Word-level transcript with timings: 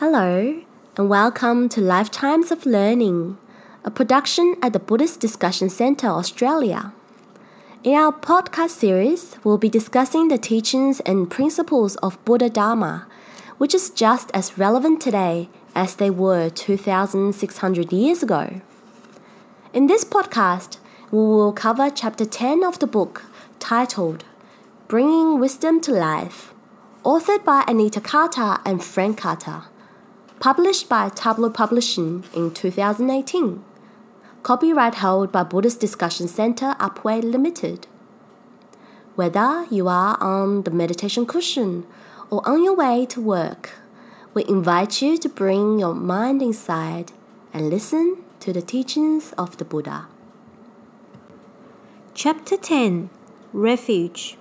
Hello, 0.00 0.62
and 0.96 1.08
welcome 1.08 1.68
to 1.70 1.80
Lifetimes 1.80 2.52
of 2.52 2.64
Learning, 2.64 3.36
a 3.84 3.90
production 3.90 4.54
at 4.62 4.72
the 4.72 4.78
Buddhist 4.78 5.18
Discussion 5.18 5.68
Centre 5.68 6.06
Australia. 6.06 6.92
In 7.82 7.94
our 7.94 8.12
podcast 8.12 8.70
series, 8.78 9.36
we'll 9.42 9.58
be 9.58 9.68
discussing 9.68 10.28
the 10.28 10.38
teachings 10.38 11.00
and 11.00 11.28
principles 11.28 11.96
of 11.96 12.24
Buddha 12.24 12.48
Dharma, 12.48 13.08
which 13.56 13.74
is 13.74 13.90
just 13.90 14.30
as 14.32 14.56
relevant 14.56 15.00
today 15.00 15.48
as 15.74 15.96
they 15.96 16.10
were 16.10 16.48
2,600 16.48 17.92
years 17.92 18.22
ago. 18.22 18.60
In 19.74 19.88
this 19.88 20.04
podcast, 20.04 20.78
we 21.10 21.18
will 21.18 21.52
cover 21.52 21.90
chapter 21.90 22.24
10 22.24 22.62
of 22.62 22.78
the 22.78 22.86
book 22.86 23.24
titled 23.58 24.24
Bringing 24.86 25.40
Wisdom 25.40 25.80
to 25.80 25.90
Life, 25.90 26.54
authored 27.04 27.44
by 27.44 27.64
Anita 27.66 28.00
Carter 28.00 28.58
and 28.64 28.84
Frank 28.84 29.18
Carter 29.18 29.64
published 30.40 30.88
by 30.88 31.08
Tablo 31.08 31.52
Publishing 31.52 32.24
in 32.32 32.52
2018. 32.52 33.64
Copyright 34.44 34.94
held 34.94 35.32
by 35.32 35.42
Buddhist 35.42 35.80
Discussion 35.80 36.28
Center 36.28 36.76
Upwey 36.78 37.22
Limited. 37.24 37.88
Whether 39.16 39.66
you 39.68 39.88
are 39.88 40.16
on 40.22 40.62
the 40.62 40.70
meditation 40.70 41.26
cushion 41.26 41.86
or 42.30 42.48
on 42.48 42.62
your 42.62 42.76
way 42.76 43.04
to 43.06 43.20
work, 43.20 43.70
we 44.32 44.44
invite 44.48 45.02
you 45.02 45.18
to 45.18 45.28
bring 45.28 45.80
your 45.80 45.94
mind 45.94 46.40
inside 46.40 47.10
and 47.52 47.68
listen 47.68 48.18
to 48.38 48.52
the 48.52 48.62
teachings 48.62 49.32
of 49.32 49.56
the 49.56 49.64
Buddha. 49.64 50.06
Chapter 52.14 52.56
10 52.56 53.10
Refuge 53.52 54.36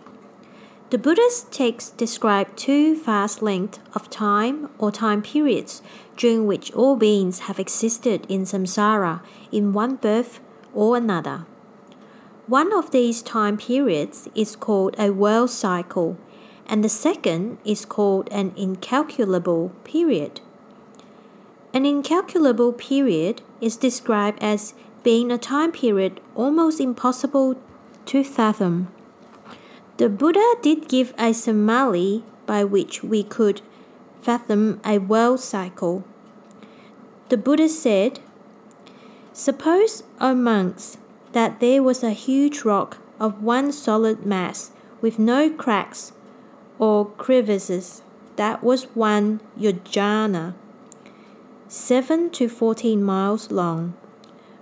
the 0.90 0.98
Buddhist 0.98 1.52
texts 1.52 1.90
describe 1.90 2.56
two 2.56 2.96
vast 2.96 3.42
lengths 3.42 3.80
of 3.94 4.10
time 4.10 4.70
or 4.78 4.90
time 4.90 5.22
periods 5.22 5.82
during 6.16 6.48
which 6.48 6.72
all 6.72 6.96
beings 6.96 7.40
have 7.40 7.60
existed 7.60 8.26
in 8.30 8.44
samsara 8.44 9.22
in 9.52 9.74
one 9.74 9.98
birth 9.98 10.40
or 10.74 10.96
another. 10.96 11.46
One 12.48 12.72
of 12.72 12.92
these 12.92 13.22
time 13.22 13.58
periods 13.58 14.30
is 14.34 14.56
called 14.56 14.96
a 14.98 15.12
world 15.12 15.50
cycle, 15.50 16.18
and 16.66 16.86
the 16.86 16.90
second 16.90 17.58
is 17.66 17.84
called 17.84 18.30
an 18.32 18.54
incalculable 18.56 19.74
period. 19.84 20.40
An 21.74 21.86
incalculable 21.86 22.72
period 22.72 23.42
is 23.60 23.76
described 23.76 24.42
as 24.42 24.74
being 25.04 25.32
a 25.34 25.38
time 25.38 25.74
period 25.74 26.22
almost 26.34 26.80
impossible 26.80 27.58
to 28.06 28.24
fathom. 28.24 28.88
The 29.98 30.10
Buddha 30.10 30.54
did 30.62 30.88
give 30.88 31.16
a 31.18 31.34
simile 31.34 32.22
by 32.46 32.64
which 32.64 33.04
we 33.04 33.24
could 33.24 33.62
fathom 34.22 34.80
a 34.86 35.00
world 35.00 35.40
cycle. 35.40 36.04
The 37.30 37.38
Buddha 37.38 37.68
said, 37.68 38.20
Suppose, 39.34 40.04
O 40.22 40.36
monks, 40.36 41.00
that 41.32 41.60
there 41.60 41.82
was 41.82 42.04
a 42.04 42.12
huge 42.12 42.62
rock 42.62 43.00
of 43.20 43.42
one 43.42 43.72
solid 43.72 44.24
mass 44.24 44.70
with 45.02 45.18
no 45.18 45.50
cracks 45.50 46.14
or 46.78 47.08
crevices. 47.18 48.04
That 48.36 48.64
was 48.64 48.84
one 48.96 49.42
yojana, 49.60 50.54
7 51.68 52.30
to 52.30 52.48
14 52.48 53.04
miles 53.04 53.50
long, 53.50 53.96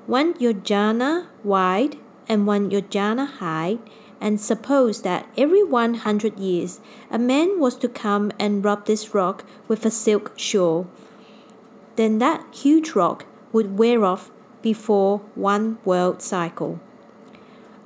one 0.08 0.34
yojana 0.36 1.28
wide 1.44 1.98
and 2.26 2.48
one 2.48 2.72
yojana 2.72 3.28
high 3.28 3.80
and 4.22 4.40
suppose 4.40 5.02
that 5.02 5.28
every 5.38 5.64
100 5.64 6.40
years 6.40 6.80
a 7.12 7.20
man 7.20 7.60
was 7.60 7.76
to 7.76 7.90
come 7.90 8.32
and 8.40 8.64
rub 8.64 8.86
this 8.86 9.14
rock 9.14 9.46
with 9.68 9.86
a 9.86 9.92
silk 9.92 10.34
shawl. 10.38 10.88
Then 11.96 12.20
that 12.20 12.46
huge 12.54 12.92
rock 12.92 13.26
would 13.52 13.78
wear 13.78 14.04
off 14.04 14.32
before 14.62 15.20
one 15.36 15.78
world 15.86 16.22
cycle. 16.22 16.80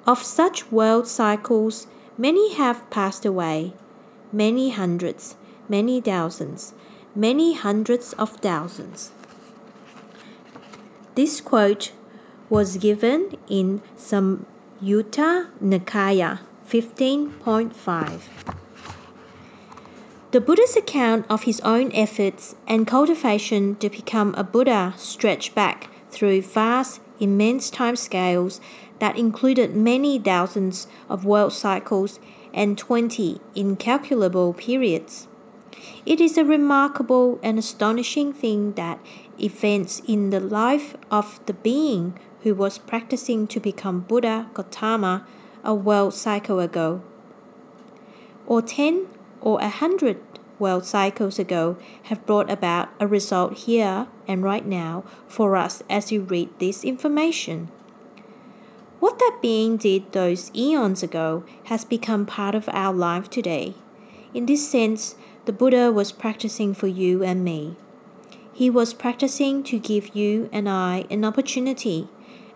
Of 0.08 0.24
such 0.24 0.72
world 0.72 1.08
cycles, 1.08 1.88
many 2.18 2.54
have 2.56 2.90
passed 2.90 3.26
away, 3.26 3.74
many 4.32 4.72
hundreds, 4.72 5.36
many 5.68 6.02
thousands, 6.02 6.74
many 7.16 7.54
hundreds 7.54 8.14
of 8.14 8.32
thousands. 8.38 9.12
This 11.16 11.42
quote 11.42 11.92
was 12.50 12.78
given 12.78 13.38
in 13.48 13.82
some 13.96 14.46
Sutta 14.82 15.50
Nikaya 15.62 16.40
15.5. 16.66 18.22
The 20.32 20.40
Buddha's 20.40 20.78
account 20.78 21.26
of 21.30 21.44
his 21.44 21.60
own 21.66 21.92
efforts 21.92 22.56
and 22.66 22.88
cultivation 22.88 23.76
to 23.76 23.90
become 23.90 24.34
a 24.36 24.44
Buddha 24.46 24.94
stretched 24.96 25.54
back 25.54 25.90
through 26.12 26.44
vast, 26.44 27.02
immense 27.20 27.70
time 27.70 27.98
scales 27.98 28.62
that 29.00 29.18
included 29.18 29.76
many 29.76 30.18
thousands 30.18 30.88
of 31.10 31.26
world 31.26 31.52
cycles 31.52 32.22
and 32.54 32.78
20 32.78 33.42
incalculable 33.56 34.54
periods. 34.54 35.28
It 36.06 36.22
is 36.22 36.38
a 36.38 36.46
remarkable 36.46 37.38
and 37.44 37.60
astonishing 37.60 38.32
thing 38.32 38.74
that 38.74 39.00
events 39.38 40.02
in 40.08 40.30
the 40.30 40.40
life 40.40 40.96
of 41.12 41.42
the 41.48 41.54
being 41.54 42.18
who 42.44 42.56
was 42.56 42.78
practicing 42.78 43.48
to 43.48 43.60
become 43.60 44.02
Buddha 44.02 44.50
Gautama 44.54 45.26
a 45.64 45.74
world 45.74 46.14
cycle 46.14 46.60
ago, 46.60 47.02
or 48.48 48.62
10 48.62 49.08
or 49.42 49.60
a 49.60 49.70
100 49.70 50.18
world 50.58 50.86
cycles 50.86 51.40
ago 51.40 51.78
have 52.04 52.26
brought 52.26 52.50
about 52.50 52.90
a 53.00 53.08
result 53.08 53.58
here 53.60 54.08
and 54.28 54.44
right 54.44 54.66
now 54.66 55.04
for 55.28 55.56
us 55.56 55.82
as 55.90 56.12
you 56.12 56.22
read 56.22 56.50
this 56.60 56.84
information. 56.84 57.70
What 59.00 59.18
that 59.20 59.40
being 59.42 59.78
did 59.78 60.12
those 60.12 60.54
eons 60.54 61.02
ago 61.02 61.46
has 61.66 61.86
become 61.86 62.26
part 62.26 62.54
of 62.54 62.68
our 62.74 62.94
life 62.94 63.30
today. 63.30 63.76
In 64.34 64.46
this 64.46 64.70
sense, 64.70 65.16
the 65.46 65.54
Buddha 65.54 65.92
was 65.92 66.12
practicing 66.12 66.74
for 66.74 66.88
you 66.88 67.24
and 67.24 67.44
me. 67.44 67.78
He 68.52 68.70
was 68.70 68.94
practicing 68.94 69.64
to 69.64 69.80
give 69.80 70.16
you 70.16 70.50
and 70.52 70.68
I 70.68 71.06
an 71.10 71.24
opportunity 71.24 72.10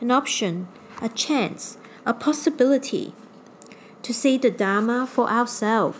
an 0.03 0.11
option, 0.11 0.67
a 1.01 1.07
chance, 1.07 1.77
a 2.05 2.13
possibility 2.13 3.13
to 4.01 4.13
see 4.13 4.37
the 4.37 4.51
Dharma 4.51 5.07
for 5.07 5.29
ourselves. 5.29 5.97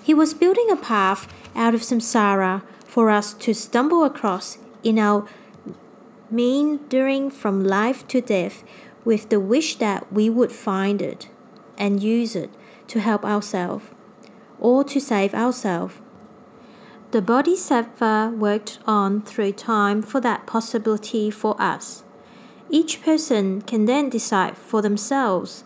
He 0.00 0.14
was 0.14 0.34
building 0.34 0.70
a 0.70 0.76
path 0.76 1.26
out 1.56 1.74
of 1.74 1.80
samsara 1.80 2.62
for 2.86 3.10
us 3.10 3.34
to 3.34 3.54
stumble 3.54 4.04
across 4.04 4.58
in 4.84 5.00
our 5.00 5.26
meandering 6.30 7.28
from 7.28 7.64
life 7.64 8.06
to 8.06 8.20
death 8.20 8.62
with 9.04 9.30
the 9.30 9.40
wish 9.40 9.74
that 9.78 10.12
we 10.12 10.30
would 10.30 10.52
find 10.52 11.02
it 11.02 11.28
and 11.76 12.04
use 12.04 12.36
it 12.36 12.50
to 12.86 13.00
help 13.00 13.24
ourselves 13.24 13.86
or 14.60 14.84
to 14.84 15.00
save 15.00 15.34
ourselves. 15.34 15.96
The 17.10 17.20
Bodhisattva 17.20 18.32
worked 18.36 18.78
on 18.86 19.22
through 19.22 19.52
time 19.54 20.02
for 20.02 20.20
that 20.20 20.46
possibility 20.46 21.32
for 21.32 21.60
us. 21.60 22.03
Each 22.74 23.00
person 23.04 23.62
can 23.62 23.84
then 23.84 24.08
decide 24.08 24.56
for 24.58 24.82
themselves 24.82 25.62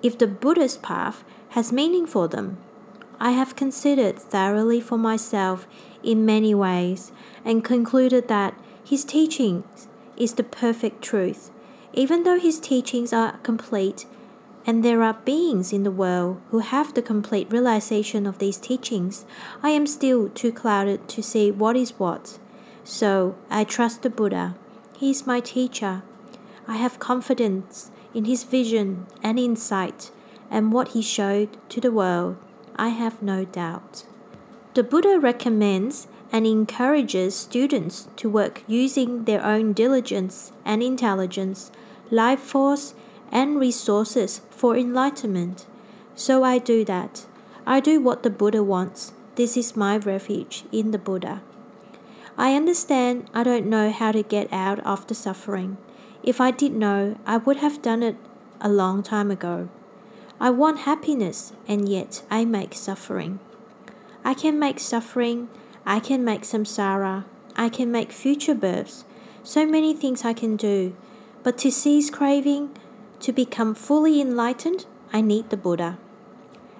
if 0.00 0.16
the 0.16 0.28
Buddhist 0.28 0.80
path 0.80 1.24
has 1.56 1.72
meaning 1.72 2.06
for 2.06 2.28
them. 2.28 2.56
I 3.18 3.32
have 3.32 3.56
considered 3.56 4.16
thoroughly 4.16 4.80
for 4.80 4.96
myself 4.96 5.66
in 6.04 6.24
many 6.24 6.54
ways 6.54 7.10
and 7.44 7.64
concluded 7.64 8.28
that 8.28 8.54
his 8.84 9.04
teaching 9.04 9.64
is 10.16 10.34
the 10.34 10.44
perfect 10.44 11.02
truth. 11.02 11.50
Even 11.94 12.22
though 12.22 12.38
his 12.38 12.60
teachings 12.60 13.12
are 13.12 13.38
complete, 13.38 14.06
and 14.64 14.84
there 14.84 15.02
are 15.02 15.18
beings 15.24 15.72
in 15.72 15.82
the 15.82 15.90
world 15.90 16.40
who 16.52 16.60
have 16.60 16.94
the 16.94 17.02
complete 17.02 17.50
realization 17.50 18.24
of 18.24 18.38
these 18.38 18.56
teachings, 18.56 19.24
I 19.64 19.70
am 19.70 19.88
still 19.88 20.28
too 20.28 20.52
clouded 20.52 21.08
to 21.08 21.24
see 21.24 21.50
what 21.50 21.74
is 21.74 21.98
what. 21.98 22.38
So 22.84 23.34
I 23.50 23.64
trust 23.64 24.02
the 24.02 24.10
Buddha. 24.10 24.54
He 24.96 25.10
is 25.10 25.26
my 25.26 25.40
teacher 25.40 26.04
I 26.66 26.76
have 26.76 26.98
confidence 26.98 27.90
in 28.14 28.24
his 28.24 28.44
vision 28.44 29.06
and 29.22 29.38
insight, 29.38 30.10
and 30.50 30.72
what 30.72 30.88
he 30.88 31.02
showed 31.02 31.48
to 31.70 31.80
the 31.80 31.92
world, 31.92 32.36
I 32.76 32.88
have 32.88 33.22
no 33.22 33.44
doubt. 33.44 34.04
The 34.74 34.82
Buddha 34.82 35.18
recommends 35.18 36.06
and 36.30 36.46
encourages 36.46 37.36
students 37.36 38.08
to 38.16 38.30
work 38.30 38.62
using 38.66 39.24
their 39.24 39.44
own 39.44 39.72
diligence 39.74 40.52
and 40.64 40.82
intelligence, 40.82 41.70
life 42.10 42.40
force, 42.40 42.94
and 43.30 43.58
resources 43.58 44.40
for 44.50 44.76
enlightenment. 44.76 45.66
So 46.14 46.42
I 46.44 46.58
do 46.58 46.84
that. 46.84 47.26
I 47.66 47.80
do 47.80 48.00
what 48.00 48.22
the 48.22 48.30
Buddha 48.30 48.62
wants. 48.62 49.12
This 49.34 49.56
is 49.56 49.76
my 49.76 49.96
refuge 49.96 50.64
in 50.72 50.90
the 50.90 50.98
Buddha. 50.98 51.42
I 52.38 52.54
understand 52.54 53.28
I 53.34 53.42
don't 53.42 53.66
know 53.66 53.90
how 53.90 54.12
to 54.12 54.22
get 54.22 54.50
out 54.52 54.80
of 54.80 55.06
the 55.06 55.14
suffering. 55.14 55.76
If 56.22 56.40
I 56.40 56.50
did 56.50 56.72
know, 56.72 57.18
I 57.26 57.36
would 57.38 57.58
have 57.58 57.82
done 57.82 58.02
it 58.02 58.16
a 58.60 58.68
long 58.68 59.02
time 59.02 59.30
ago. 59.30 59.68
I 60.40 60.50
want 60.50 60.80
happiness, 60.80 61.52
and 61.66 61.88
yet 61.88 62.22
I 62.30 62.44
make 62.44 62.74
suffering. 62.74 63.40
I 64.24 64.34
can 64.34 64.58
make 64.58 64.78
suffering, 64.78 65.48
I 65.84 65.98
can 65.98 66.24
make 66.24 66.42
samsara. 66.42 67.24
I 67.56 67.68
can 67.68 67.90
make 67.90 68.12
future 68.12 68.54
births. 68.54 69.04
So 69.42 69.66
many 69.66 69.94
things 69.94 70.24
I 70.24 70.32
can 70.32 70.56
do. 70.56 70.96
But 71.42 71.58
to 71.58 71.70
cease 71.70 72.08
craving, 72.08 72.70
to 73.20 73.32
become 73.32 73.74
fully 73.74 74.20
enlightened, 74.20 74.86
I 75.12 75.20
need 75.20 75.50
the 75.50 75.56
Buddha. 75.56 75.98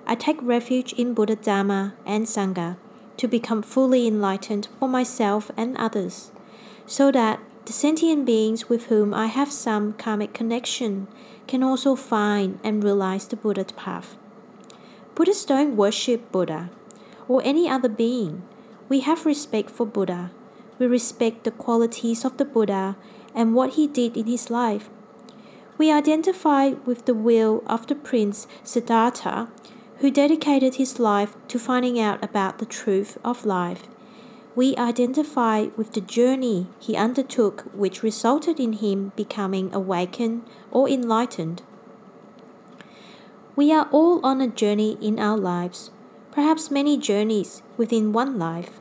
I 0.06 0.14
take 0.14 0.38
refuge 0.40 0.92
in 0.94 1.14
Buddha 1.14 1.36
Dharma 1.36 1.94
and 2.06 2.26
Sangha 2.26 2.76
to 3.16 3.28
become 3.28 3.62
fully 3.62 4.06
enlightened 4.06 4.68
for 4.78 4.88
myself 4.88 5.50
and 5.56 5.76
others, 5.76 6.32
so 6.86 7.12
that 7.12 7.40
the 7.64 7.72
sentient 7.72 8.26
beings 8.26 8.68
with 8.68 8.86
whom 8.86 9.14
I 9.14 9.26
have 9.26 9.52
some 9.52 9.92
karmic 9.92 10.34
connection 10.34 11.06
can 11.46 11.62
also 11.62 11.94
find 11.94 12.58
and 12.64 12.82
realize 12.82 13.28
the 13.28 13.36
Buddha 13.36 13.64
path. 13.64 14.16
Buddhists 15.14 15.44
don't 15.44 15.76
worship 15.76 16.32
Buddha 16.32 16.70
or 17.28 17.40
any 17.44 17.68
other 17.68 17.88
being. 17.88 18.42
We 18.88 19.00
have 19.00 19.26
respect 19.26 19.70
for 19.70 19.86
Buddha. 19.86 20.32
We 20.78 20.86
respect 20.86 21.44
the 21.44 21.52
qualities 21.52 22.24
of 22.24 22.36
the 22.36 22.44
Buddha 22.44 22.96
and 23.34 23.54
what 23.54 23.74
he 23.74 23.86
did 23.86 24.16
in 24.16 24.26
his 24.26 24.50
life. 24.50 24.90
We 25.78 25.92
identify 25.92 26.70
with 26.84 27.06
the 27.06 27.14
will 27.14 27.62
of 27.66 27.86
the 27.86 27.94
prince 27.94 28.46
Siddhartha, 28.64 29.48
who 29.98 30.10
dedicated 30.10 30.74
his 30.74 30.98
life 30.98 31.36
to 31.48 31.58
finding 31.58 32.00
out 32.00 32.22
about 32.24 32.58
the 32.58 32.66
truth 32.66 33.18
of 33.24 33.46
life. 33.46 33.84
We 34.54 34.76
identify 34.76 35.68
with 35.76 35.92
the 35.92 36.00
journey 36.02 36.66
he 36.78 36.94
undertook, 36.94 37.64
which 37.72 38.02
resulted 38.02 38.60
in 38.60 38.74
him 38.74 39.12
becoming 39.16 39.72
awakened 39.74 40.42
or 40.70 40.88
enlightened. 40.88 41.62
We 43.56 43.72
are 43.72 43.88
all 43.90 44.24
on 44.24 44.40
a 44.40 44.48
journey 44.48 44.98
in 45.00 45.18
our 45.18 45.38
lives, 45.38 45.90
perhaps 46.30 46.70
many 46.70 46.98
journeys 46.98 47.62
within 47.76 48.12
one 48.12 48.38
life. 48.38 48.80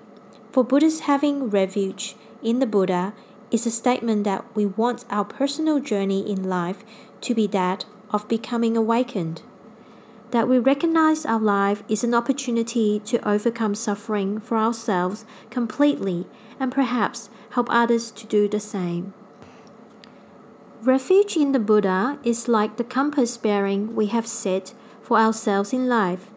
For 0.51 0.63
Buddhists, 0.63 1.01
having 1.01 1.49
refuge 1.49 2.15
in 2.43 2.59
the 2.59 2.65
Buddha 2.65 3.13
is 3.51 3.65
a 3.65 3.71
statement 3.71 4.25
that 4.25 4.43
we 4.55 4.65
want 4.65 5.05
our 5.09 5.25
personal 5.25 5.79
journey 5.79 6.29
in 6.29 6.49
life 6.49 6.83
to 7.21 7.33
be 7.33 7.47
that 7.47 7.85
of 8.11 8.27
becoming 8.27 8.75
awakened. 8.75 9.41
That 10.31 10.47
we 10.47 10.59
recognize 10.59 11.25
our 11.25 11.39
life 11.39 11.83
is 11.89 12.03
an 12.03 12.13
opportunity 12.13 12.99
to 13.01 13.27
overcome 13.27 13.75
suffering 13.75 14.39
for 14.39 14.57
ourselves 14.57 15.25
completely 15.49 16.25
and 16.57 16.71
perhaps 16.71 17.29
help 17.51 17.67
others 17.69 18.11
to 18.11 18.25
do 18.25 18.47
the 18.47 18.59
same. 18.59 19.13
Refuge 20.81 21.35
in 21.35 21.51
the 21.51 21.59
Buddha 21.59 22.17
is 22.23 22.47
like 22.47 22.77
the 22.77 22.83
compass 22.83 23.37
bearing 23.37 23.93
we 23.93 24.07
have 24.07 24.25
set 24.25 24.73
for 25.01 25.17
ourselves 25.17 25.73
in 25.73 25.89
life. 25.89 26.31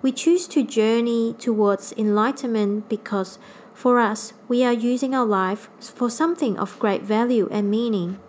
We 0.00 0.12
choose 0.12 0.46
to 0.48 0.62
journey 0.62 1.34
towards 1.38 1.92
enlightenment 1.98 2.88
because 2.88 3.38
for 3.74 3.98
us, 3.98 4.32
we 4.46 4.62
are 4.62 4.72
using 4.72 5.14
our 5.14 5.26
life 5.26 5.70
for 5.80 6.08
something 6.08 6.56
of 6.58 6.78
great 6.78 7.02
value 7.02 7.48
and 7.50 7.70
meaning. 7.70 8.20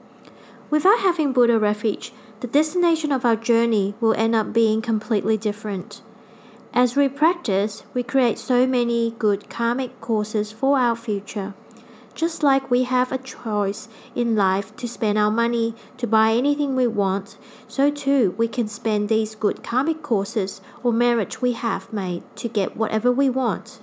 Without 0.69 0.99
having 0.99 1.31
Buddha 1.31 1.59
refuge, 1.59 2.11
the 2.41 2.47
destination 2.47 3.11
of 3.11 3.23
our 3.23 3.35
journey 3.35 3.93
will 4.01 4.15
end 4.15 4.33
up 4.33 4.51
being 4.51 4.81
completely 4.81 5.37
different. 5.37 6.01
As 6.73 6.95
we 6.95 7.07
practice, 7.07 7.83
we 7.93 8.01
create 8.01 8.39
so 8.39 8.65
many 8.65 9.11
good 9.19 9.47
karmic 9.47 10.01
causes 10.01 10.51
for 10.51 10.79
our 10.79 10.95
future. 10.95 11.53
Just 12.15 12.41
like 12.41 12.71
we 12.71 12.83
have 12.83 13.11
a 13.11 13.19
choice 13.19 13.87
in 14.15 14.35
life 14.35 14.75
to 14.77 14.87
spend 14.87 15.19
our 15.19 15.29
money 15.29 15.75
to 15.97 16.07
buy 16.07 16.31
anything 16.31 16.75
we 16.75 16.87
want, 16.87 17.37
so 17.67 17.91
too 17.91 18.33
we 18.39 18.47
can 18.47 18.67
spend 18.67 19.07
these 19.07 19.35
good 19.35 19.63
karmic 19.63 20.01
causes 20.01 20.61
or 20.83 20.91
merit 20.91 21.43
we 21.43 21.53
have 21.53 21.93
made 21.93 22.23
to 22.37 22.49
get 22.49 22.75
whatever 22.75 23.11
we 23.11 23.29
want. 23.29 23.79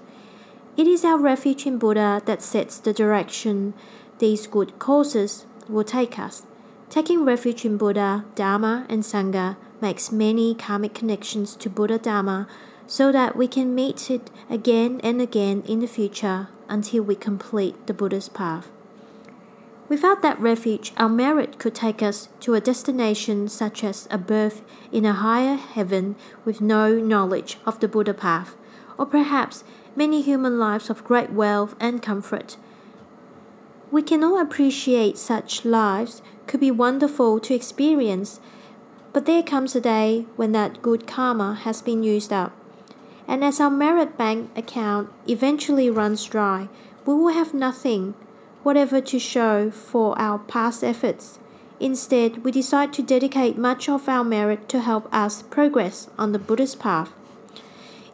It 0.76 0.88
is 0.88 1.04
our 1.04 1.18
refuge 1.18 1.64
in 1.64 1.78
Buddha 1.78 2.22
that 2.26 2.42
sets 2.42 2.78
the 2.78 2.92
direction 2.92 3.72
these 4.18 4.48
good 4.48 4.78
causes 4.80 5.46
will 5.68 5.84
take 5.84 6.18
us. 6.18 6.42
Taking 6.90 7.26
refuge 7.26 7.66
in 7.66 7.76
Buddha, 7.76 8.24
Dharma, 8.34 8.86
and 8.88 9.02
Sangha 9.02 9.56
makes 9.80 10.10
many 10.10 10.54
karmic 10.54 10.94
connections 10.94 11.54
to 11.56 11.68
Buddha 11.68 11.98
Dharma 11.98 12.48
so 12.86 13.12
that 13.12 13.36
we 13.36 13.46
can 13.46 13.74
meet 13.74 14.10
it 14.10 14.30
again 14.48 14.98
and 15.04 15.20
again 15.20 15.62
in 15.66 15.80
the 15.80 15.86
future 15.86 16.48
until 16.66 17.02
we 17.02 17.14
complete 17.14 17.86
the 17.86 17.92
Buddha's 17.92 18.30
path. 18.30 18.68
Without 19.90 20.22
that 20.22 20.40
refuge, 20.40 20.92
our 20.96 21.10
merit 21.10 21.58
could 21.58 21.74
take 21.74 22.02
us 22.02 22.30
to 22.40 22.54
a 22.54 22.60
destination 22.60 23.48
such 23.48 23.84
as 23.84 24.08
a 24.10 24.16
birth 24.16 24.62
in 24.90 25.04
a 25.04 25.12
higher 25.12 25.56
heaven 25.56 26.16
with 26.46 26.62
no 26.62 26.98
knowledge 26.98 27.58
of 27.66 27.80
the 27.80 27.88
Buddha 27.88 28.14
path, 28.14 28.56
or 28.96 29.04
perhaps 29.04 29.62
many 29.94 30.22
human 30.22 30.58
lives 30.58 30.88
of 30.88 31.04
great 31.04 31.30
wealth 31.30 31.74
and 31.78 32.02
comfort. 32.02 32.56
We 33.90 34.02
can 34.02 34.22
all 34.22 34.38
appreciate 34.38 35.16
such 35.16 35.64
lives 35.64 36.20
could 36.48 36.60
be 36.60 36.70
wonderful 36.70 37.38
to 37.38 37.54
experience, 37.54 38.40
but 39.12 39.26
there 39.26 39.42
comes 39.42 39.76
a 39.76 39.80
day 39.80 40.26
when 40.36 40.52
that 40.52 40.82
good 40.82 41.06
karma 41.06 41.54
has 41.54 41.82
been 41.82 42.02
used 42.02 42.32
up. 42.32 42.52
And 43.28 43.44
as 43.44 43.60
our 43.60 43.70
merit 43.70 44.16
bank 44.16 44.50
account 44.56 45.12
eventually 45.28 45.90
runs 45.90 46.24
dry, 46.24 46.68
we 47.04 47.14
will 47.14 47.32
have 47.32 47.54
nothing 47.54 48.14
whatever 48.62 49.00
to 49.00 49.18
show 49.18 49.70
for 49.70 50.18
our 50.18 50.38
past 50.38 50.82
efforts. 50.82 51.38
Instead, 51.78 52.44
we 52.44 52.50
decide 52.50 52.92
to 52.94 53.02
dedicate 53.02 53.56
much 53.56 53.88
of 53.88 54.08
our 54.08 54.24
merit 54.24 54.68
to 54.68 54.80
help 54.80 55.08
us 55.14 55.42
progress 55.42 56.10
on 56.18 56.32
the 56.32 56.38
Buddhist 56.38 56.80
path. 56.80 57.12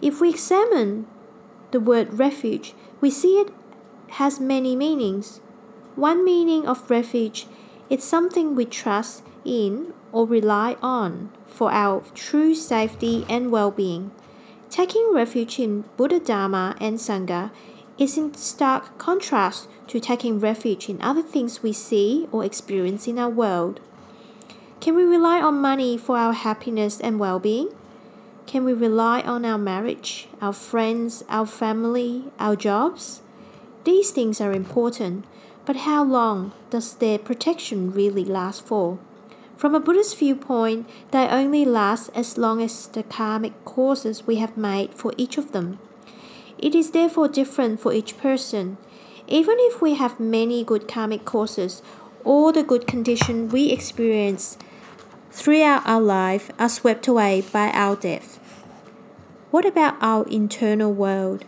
If 0.03 0.21
we 0.21 0.31
examine 0.31 1.07
the 1.71 1.81
word 1.81 2.19
refuge, 2.19 2.75
we 3.01 3.11
see 3.11 3.39
it 3.39 3.53
has 4.11 4.39
many 4.39 4.77
meanings. 4.77 5.41
One 5.97 6.25
meaning 6.25 6.67
of 6.67 6.91
refuge 6.91 7.47
is 7.91 8.05
something 8.05 8.55
we 8.55 8.65
trust 8.65 9.23
in 9.45 9.93
or 10.13 10.27
rely 10.27 10.77
on 10.83 11.31
for 11.47 11.71
our 11.73 12.03
true 12.15 12.55
safety 12.55 13.25
and 13.29 13.51
well 13.51 13.71
being. 13.71 14.11
Taking 14.71 15.13
refuge 15.15 15.59
in 15.59 15.85
Buddha 15.97 16.19
Dharma 16.19 16.77
and 16.81 16.99
Sangha 16.99 17.51
is 17.99 18.19
in 18.19 18.35
stark 18.35 18.99
contrast 18.99 19.69
to 19.87 20.01
taking 20.01 20.41
refuge 20.41 20.89
in 20.89 21.01
other 21.01 21.23
things 21.23 21.63
we 21.63 21.73
see 21.73 22.27
or 22.33 22.45
experience 22.45 23.07
in 23.07 23.19
our 23.19 23.31
world. 23.31 23.81
Can 24.81 24.97
we 24.97 25.05
rely 25.05 25.41
on 25.41 25.61
money 25.61 25.97
for 25.97 26.17
our 26.17 26.33
happiness 26.33 27.01
and 27.01 27.21
well 27.21 27.39
being? 27.39 27.69
Can 28.47 28.65
we 28.65 28.73
rely 28.73 29.21
on 29.23 29.45
our 29.45 29.59
marriage, 29.59 30.29
our 30.43 30.53
friends, 30.53 31.25
our 31.29 31.47
family, 31.47 32.25
our 32.39 32.57
jobs? 32.57 33.23
These 33.85 34.11
things 34.11 34.41
are 34.41 34.53
important, 34.53 35.25
but 35.67 35.77
how 35.77 36.05
long 36.05 36.53
does 36.71 36.95
their 36.95 37.19
protection 37.19 37.91
really 37.91 38.25
last 38.25 38.67
for? 38.67 38.99
From 39.57 39.75
a 39.75 39.81
Buddhist 39.81 40.19
viewpoint, 40.19 40.89
they 41.11 41.27
only 41.29 41.65
last 41.65 42.11
as 42.15 42.37
long 42.37 42.61
as 42.61 42.89
the 42.89 43.03
karmic 43.03 43.65
causes 43.65 44.27
we 44.27 44.37
have 44.37 44.57
made 44.57 44.93
for 44.95 45.13
each 45.17 45.39
of 45.39 45.53
them. 45.53 45.79
It 46.59 46.75
is 46.75 46.91
therefore 46.91 47.29
different 47.29 47.81
for 47.81 47.93
each 47.93 48.19
person. 48.19 48.77
Even 49.27 49.57
if 49.61 49.81
we 49.81 49.95
have 49.95 50.21
many 50.21 50.65
good 50.65 50.87
karmic 50.87 51.25
causes, 51.25 51.83
all 52.25 52.53
the 52.53 52.63
good 52.63 52.87
conditions 52.87 53.53
we 53.53 53.71
experience 53.71 54.59
throughout 55.31 55.87
our 55.87 56.01
life 56.01 56.51
are 56.59 56.69
swept 56.69 57.07
away 57.07 57.43
by 57.53 57.71
our 57.71 57.97
death. 57.97 58.39
What 59.51 59.65
about 59.65 59.97
our 60.01 60.27
internal 60.29 60.93
world? 60.93 61.45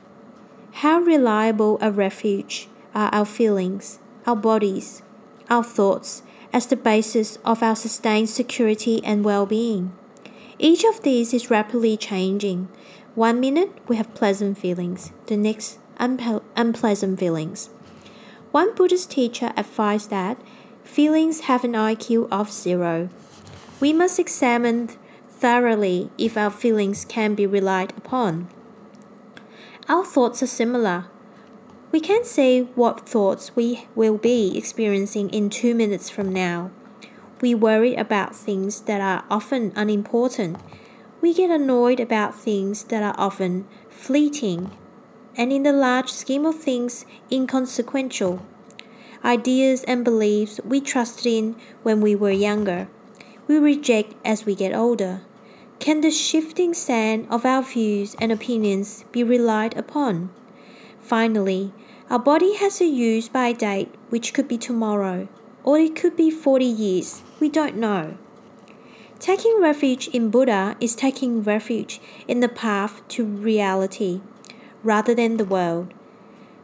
How 0.73 1.01
reliable 1.01 1.79
a 1.81 1.91
refuge 1.91 2.69
are 2.95 3.11
our 3.13 3.25
feelings, 3.25 3.99
our 4.27 4.37
bodies, 4.37 5.03
our 5.49 5.65
thoughts 5.65 6.23
as 6.53 6.67
the 6.67 6.77
basis 6.77 7.39
of 7.45 7.63
our 7.63 7.77
sustained 7.77 8.29
security 8.29 9.03
and 9.05 9.25
well 9.25 9.47
being? 9.47 9.93
Each 10.59 10.85
of 10.85 11.03
these 11.03 11.35
is 11.35 11.51
rapidly 11.51 11.97
changing. 11.97 12.69
One 13.15 13.41
minute 13.41 13.71
we 13.89 13.97
have 13.97 14.15
pleasant 14.15 14.59
feelings, 14.59 15.13
the 15.27 15.37
next 15.37 15.79
unple- 15.99 16.43
unpleasant 16.57 17.19
feelings. 17.19 17.71
One 18.53 18.75
Buddhist 18.75 19.11
teacher 19.11 19.53
advised 19.57 20.11
that 20.11 20.41
feelings 20.83 21.41
have 21.41 21.65
an 21.65 21.73
IQ 21.73 22.29
of 22.31 22.51
zero. 22.51 23.11
We 23.81 23.93
must 23.93 24.19
examine 24.19 24.89
thoroughly 25.29 26.11
if 26.17 26.37
our 26.37 26.51
feelings 26.51 27.05
can 27.05 27.35
be 27.35 27.47
relied 27.47 27.93
upon. 27.97 28.49
Our 29.89 30.05
thoughts 30.05 30.43
are 30.43 30.47
similar. 30.47 31.07
We 31.93 32.01
can't 32.01 32.27
say 32.27 32.63
what 32.75 33.09
thoughts 33.09 33.55
we 33.57 33.89
will 33.95 34.19
be 34.19 34.57
experiencing 34.57 35.31
in 35.31 35.51
two 35.51 35.75
minutes 35.75 36.11
from 36.11 36.33
now. 36.33 36.71
We 37.41 37.55
worry 37.55 37.95
about 37.95 38.35
things 38.35 38.83
that 38.83 39.01
are 39.01 39.25
often 39.31 39.73
unimportant. 39.77 40.59
We 41.21 41.33
get 41.35 41.51
annoyed 41.51 42.01
about 42.01 42.35
things 42.35 42.85
that 42.85 43.03
are 43.03 43.15
often 43.19 43.67
fleeting 43.89 44.77
and, 45.37 45.53
in 45.53 45.63
the 45.63 45.73
large 45.73 46.11
scheme 46.11 46.47
of 46.47 46.57
things, 46.59 47.05
inconsequential. 47.31 48.45
Ideas 49.25 49.85
and 49.85 50.05
beliefs 50.05 50.61
we 50.65 50.81
trusted 50.81 51.27
in 51.27 51.57
when 51.83 52.01
we 52.01 52.15
were 52.15 52.31
younger 52.31 52.89
we 53.47 53.59
reject 53.59 54.15
as 54.25 54.45
we 54.45 54.55
get 54.55 54.75
older? 54.75 55.23
Can 55.79 56.01
the 56.01 56.11
shifting 56.11 56.75
sand 56.75 57.27
of 57.31 57.45
our 57.45 57.63
views 57.63 58.17
and 58.21 58.33
opinions 58.33 59.05
be 59.13 59.23
relied 59.23 59.77
upon? 59.77 60.31
Finally, 61.07 61.73
our 62.11 62.19
body 62.19 62.57
has 62.57 62.81
a 62.81 62.85
use 62.85 63.29
by 63.29 63.53
date 63.53 63.95
which 64.09 64.35
could 64.35 64.49
be 64.49 64.59
tomorrow, 64.59 65.29
or 65.63 65.79
it 65.79 65.95
could 65.95 66.17
be 66.17 66.33
40 66.33 66.65
years. 66.65 67.23
We 67.39 67.49
don't 67.49 67.77
know. 67.77 68.19
Taking 69.21 69.63
refuge 69.63 70.09
in 70.09 70.31
Buddha 70.31 70.77
is 70.81 70.97
taking 70.97 71.45
refuge 71.45 72.01
in 72.27 72.41
the 72.41 72.49
path 72.49 73.07
to 73.11 73.25
reality 73.25 74.21
rather 74.83 75.15
than 75.15 75.37
the 75.37 75.45
world. 75.45 75.95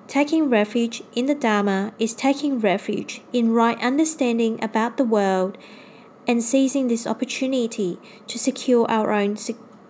Taking 0.09 0.51
refuge 0.51 1.05
in 1.15 1.27
the 1.27 1.37
Dharma 1.37 1.93
is 2.01 2.13
taking 2.13 2.59
refuge 2.59 3.23
in 3.33 3.53
right 3.53 3.81
understanding 3.81 4.59
about 4.61 4.97
the 4.97 5.05
world 5.05 5.57
and 6.27 6.43
seizing 6.43 6.89
this 6.89 7.07
opportunity 7.07 7.97
to 8.27 8.41
secure 8.41 8.91
our 8.91 9.13
own 9.13 9.37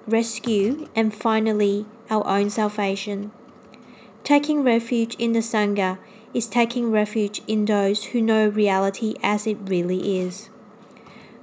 rescue 0.07 0.89
and 0.95 1.15
finally 1.15 1.87
our 2.11 2.27
own 2.27 2.51
salvation. 2.51 3.33
Taking 4.25 4.62
refuge 4.62 5.17
in 5.17 5.33
the 5.33 5.41
Sangha 5.41 5.99
is 6.33 6.47
taking 6.47 6.93
refuge 6.93 7.43
in 7.49 7.64
those 7.64 8.05
who 8.05 8.23
know 8.23 8.49
reality 8.49 9.14
as 9.21 9.49
it 9.49 9.59
really 9.64 10.21
is. 10.21 10.49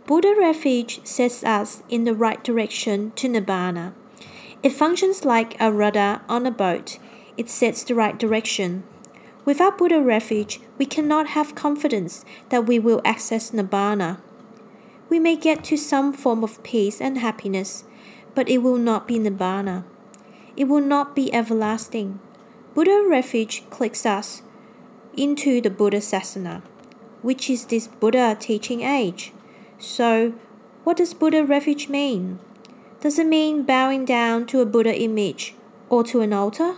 Buddha 0.08 0.34
refuge 0.38 1.06
sets 1.06 1.44
us 1.44 1.84
in 1.90 2.06
the 2.06 2.16
right 2.16 2.42
direction 2.44 3.12
to 3.18 3.28
Nibbana. 3.28 3.94
It 4.64 4.72
functions 4.72 5.26
like 5.26 5.60
a 5.60 5.72
rudder 5.72 6.22
on 6.30 6.46
a 6.46 6.52
boat. 6.52 7.00
It 7.38 7.50
sets 7.50 7.84
the 7.84 7.96
right 7.96 8.18
direction. 8.18 8.84
Without 9.44 9.78
Buddha 9.78 10.00
refuge, 10.00 10.62
we 10.78 10.86
cannot 10.86 11.28
have 11.30 11.56
confidence 11.56 12.24
that 12.48 12.66
we 12.66 12.80
will 12.80 13.02
access 13.04 13.52
Nibbana. 13.52 14.20
We 15.10 15.20
may 15.20 15.36
get 15.36 15.66
to 15.66 15.76
some 15.78 16.14
form 16.14 16.44
of 16.46 16.64
peace 16.64 17.02
and 17.02 17.18
happiness, 17.18 17.84
but 18.34 18.48
it 18.48 18.60
will 18.60 18.78
not 18.78 19.06
be 19.08 19.20
Nibbana. 19.20 19.84
It 20.56 20.66
will 20.66 20.82
not 20.82 21.14
be 21.16 21.34
everlasting. 21.34 22.20
Buddha 22.80 23.06
refuge 23.06 23.70
clicks 23.70 24.06
us 24.06 24.42
into 25.14 25.60
the 25.60 25.70
Buddha 25.70 25.98
Sasana, 25.98 26.62
which 27.22 27.50
is 27.50 27.66
this 27.66 27.88
Buddha 27.88 28.38
teaching 28.40 28.84
age. 28.84 29.34
So, 29.78 30.32
what 30.86 30.96
does 30.96 31.14
Buddha 31.14 31.44
refuge 31.44 31.90
mean? 31.90 32.40
Does 33.02 33.20
it 33.20 33.28
mean 33.28 33.64
bowing 33.64 34.06
down 34.06 34.46
to 34.46 34.62
a 34.62 34.66
Buddha 34.66 34.98
image 34.98 35.56
or 35.90 36.06
to 36.06 36.22
an 36.22 36.32
altar? 36.32 36.76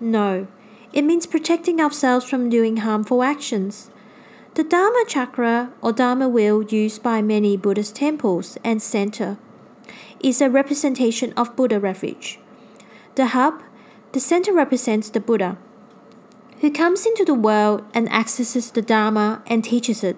No, 0.00 0.48
it 0.92 1.02
means 1.02 1.28
protecting 1.28 1.80
ourselves 1.80 2.28
from 2.28 2.50
doing 2.50 2.78
harmful 2.78 3.22
actions. 3.22 3.92
The 4.54 4.64
Dharma 4.64 5.04
chakra 5.06 5.70
or 5.80 5.92
Dharma 5.92 6.28
wheel 6.28 6.64
used 6.64 7.04
by 7.04 7.22
many 7.22 7.56
Buddhist 7.56 7.94
temples 7.94 8.58
and 8.64 8.82
center 8.82 9.38
is 10.18 10.40
a 10.40 10.50
representation 10.50 11.32
of 11.34 11.54
Buddha 11.54 11.78
refuge. 11.78 12.40
The 13.14 13.26
hub, 13.26 13.62
the 14.12 14.20
center 14.20 14.52
represents 14.52 15.08
the 15.08 15.20
Buddha, 15.20 15.56
who 16.60 16.70
comes 16.70 17.06
into 17.06 17.24
the 17.24 17.34
world 17.34 17.84
and 17.94 18.10
accesses 18.12 18.70
the 18.70 18.82
Dharma 18.82 19.42
and 19.46 19.64
teaches 19.64 20.02
it. 20.04 20.16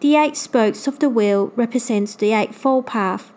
The 0.00 0.16
eight 0.16 0.36
spokes 0.36 0.86
of 0.86 1.00
the 1.00 1.10
wheel 1.10 1.52
represents 1.56 2.14
the 2.14 2.32
eightfold 2.32 2.86
path. 2.86 3.32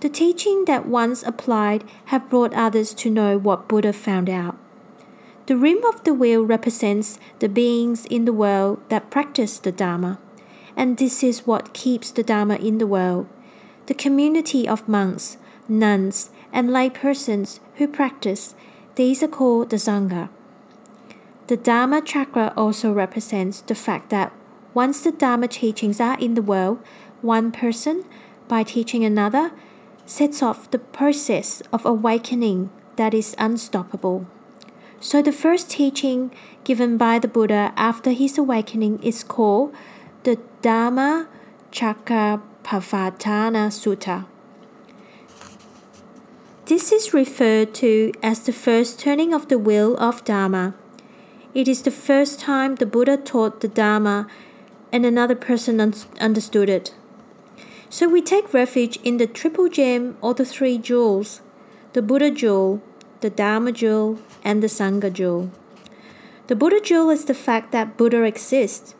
The 0.00 0.08
teaching 0.08 0.64
that 0.64 0.86
once 0.86 1.22
applied 1.22 1.84
have 2.06 2.30
brought 2.30 2.54
others 2.54 2.94
to 2.94 3.10
know 3.10 3.36
what 3.36 3.68
Buddha 3.68 3.92
found 3.92 4.30
out. 4.30 4.56
The 5.46 5.56
rim 5.56 5.84
of 5.84 6.04
the 6.04 6.14
wheel 6.14 6.44
represents 6.44 7.18
the 7.40 7.48
beings 7.48 8.06
in 8.06 8.24
the 8.24 8.32
world 8.32 8.80
that 8.88 9.10
practice 9.10 9.58
the 9.58 9.72
Dharma, 9.72 10.18
and 10.76 10.96
this 10.96 11.22
is 11.22 11.46
what 11.46 11.74
keeps 11.74 12.10
the 12.10 12.22
Dharma 12.22 12.56
in 12.56 12.78
the 12.78 12.86
world. 12.86 13.26
The 13.86 13.94
community 13.94 14.68
of 14.68 14.88
monks, 14.88 15.38
nuns, 15.68 16.30
and 16.52 16.70
lay 16.70 16.88
persons 16.88 17.60
who 17.76 17.88
practice, 17.88 18.54
these 18.98 19.22
are 19.22 19.28
called 19.28 19.70
the 19.70 19.76
Sangha. 19.76 20.28
The 21.46 21.56
Dharma 21.56 22.02
chakra 22.02 22.52
also 22.56 22.92
represents 22.92 23.60
the 23.60 23.76
fact 23.76 24.10
that 24.10 24.32
once 24.74 25.02
the 25.02 25.12
Dharma 25.12 25.46
teachings 25.46 26.00
are 26.00 26.18
in 26.18 26.34
the 26.34 26.42
world, 26.42 26.80
one 27.22 27.52
person, 27.52 28.04
by 28.48 28.64
teaching 28.64 29.04
another, 29.04 29.52
sets 30.04 30.42
off 30.42 30.68
the 30.72 30.80
process 30.80 31.62
of 31.72 31.86
awakening 31.86 32.70
that 32.96 33.14
is 33.14 33.36
unstoppable. 33.38 34.26
So, 34.98 35.22
the 35.22 35.30
first 35.30 35.70
teaching 35.70 36.32
given 36.64 36.98
by 36.98 37.20
the 37.20 37.28
Buddha 37.28 37.72
after 37.76 38.10
his 38.10 38.36
awakening 38.36 39.00
is 39.00 39.22
called 39.22 39.72
the 40.24 40.40
Dhamma 40.60 41.28
Chakrapavatana 41.70 43.70
Sutta. 43.70 44.26
This 46.68 46.92
is 46.92 47.14
referred 47.14 47.72
to 47.76 48.12
as 48.22 48.40
the 48.40 48.52
first 48.52 49.00
turning 49.00 49.32
of 49.32 49.48
the 49.48 49.56
wheel 49.56 49.96
of 49.96 50.22
Dharma. 50.22 50.74
It 51.54 51.66
is 51.66 51.80
the 51.80 51.90
first 51.90 52.40
time 52.40 52.74
the 52.74 52.84
Buddha 52.84 53.16
taught 53.16 53.62
the 53.62 53.68
Dharma 53.68 54.26
and 54.92 55.06
another 55.06 55.34
person 55.34 55.80
un- 55.80 55.94
understood 56.20 56.68
it. 56.68 56.94
So 57.88 58.06
we 58.06 58.20
take 58.20 58.52
refuge 58.52 58.98
in 59.02 59.16
the 59.16 59.26
triple 59.26 59.70
gem 59.70 60.18
or 60.20 60.34
the 60.34 60.44
three 60.44 60.76
jewels 60.76 61.40
the 61.94 62.02
Buddha 62.02 62.30
jewel, 62.30 62.82
the 63.20 63.30
Dharma 63.30 63.72
jewel, 63.72 64.18
and 64.44 64.62
the 64.62 64.66
Sangha 64.66 65.10
jewel. 65.10 65.50
The 66.48 66.56
Buddha 66.56 66.80
jewel 66.80 67.08
is 67.08 67.24
the 67.24 67.32
fact 67.32 67.72
that 67.72 67.96
Buddha 67.96 68.24
exists. 68.24 68.94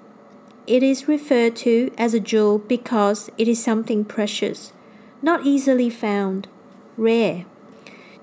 It 0.66 0.82
is 0.82 1.06
referred 1.06 1.54
to 1.56 1.92
as 1.98 2.14
a 2.14 2.20
jewel 2.20 2.60
because 2.60 3.28
it 3.36 3.46
is 3.46 3.62
something 3.62 4.06
precious, 4.06 4.72
not 5.20 5.44
easily 5.44 5.90
found, 5.90 6.48
rare. 6.96 7.44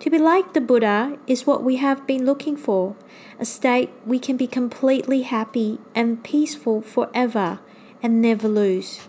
To 0.02 0.10
be 0.10 0.18
like 0.18 0.54
the 0.54 0.62
Buddha 0.62 1.18
is 1.26 1.48
what 1.48 1.64
we 1.64 1.78
have 1.78 2.06
been 2.06 2.26
looking 2.26 2.58
for 2.58 2.96
a 3.40 3.46
state 3.46 3.90
we 4.06 4.20
can 4.20 4.38
be 4.38 4.48
completely 4.48 5.24
happy 5.24 5.80
and 5.94 6.24
peaceful 6.24 6.82
forever 6.82 7.60
and 8.02 8.22
never 8.22 8.48
lose. 8.48 9.02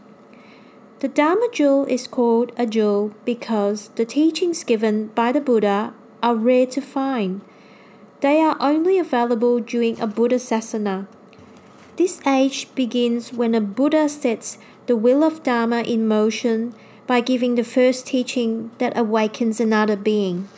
The 1.01 1.09
Dharma 1.09 1.49
jewel 1.53 1.85
is 1.85 2.07
called 2.07 2.53
a 2.57 2.67
jewel 2.67 3.15
because 3.25 3.91
the 3.97 4.05
teachings 4.05 4.65
given 4.65 5.09
by 5.09 5.31
the 5.31 5.41
Buddha 5.41 5.93
are 6.23 6.35
rare 6.35 6.67
to 6.67 6.81
find. 6.81 7.43
They 8.21 8.41
are 8.41 8.57
only 8.61 8.99
available 8.99 9.61
during 9.61 10.01
a 10.01 10.07
Buddha 10.07 10.37
sasana. 10.37 11.07
This 11.97 12.21
age 12.27 12.75
begins 12.75 13.33
when 13.33 13.55
a 13.55 13.61
Buddha 13.61 14.09
sets 14.09 14.59
the 14.87 14.97
wheel 14.97 15.23
of 15.23 15.43
Dharma 15.43 15.83
in 15.83 16.09
motion 16.09 16.75
by 17.07 17.21
giving 17.21 17.55
the 17.55 17.65
first 17.65 18.07
teaching 18.07 18.71
that 18.79 18.97
awakens 18.97 19.61
another 19.61 19.97
being. 19.97 20.49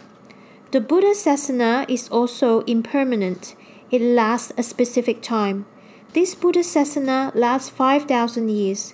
The 0.71 0.83
Buddha 0.83 1.15
Sasana 1.15 1.89
is 1.89 2.11
also 2.11 2.61
impermanent. 2.67 3.57
It 3.91 4.03
lasts 4.03 4.53
a 4.59 4.63
specific 4.63 5.23
time. 5.23 5.65
This 6.13 6.35
Buddha 6.35 6.61
Sasana 6.61 7.35
lasts 7.35 7.71
5,000 7.71 8.51
years. 8.51 8.93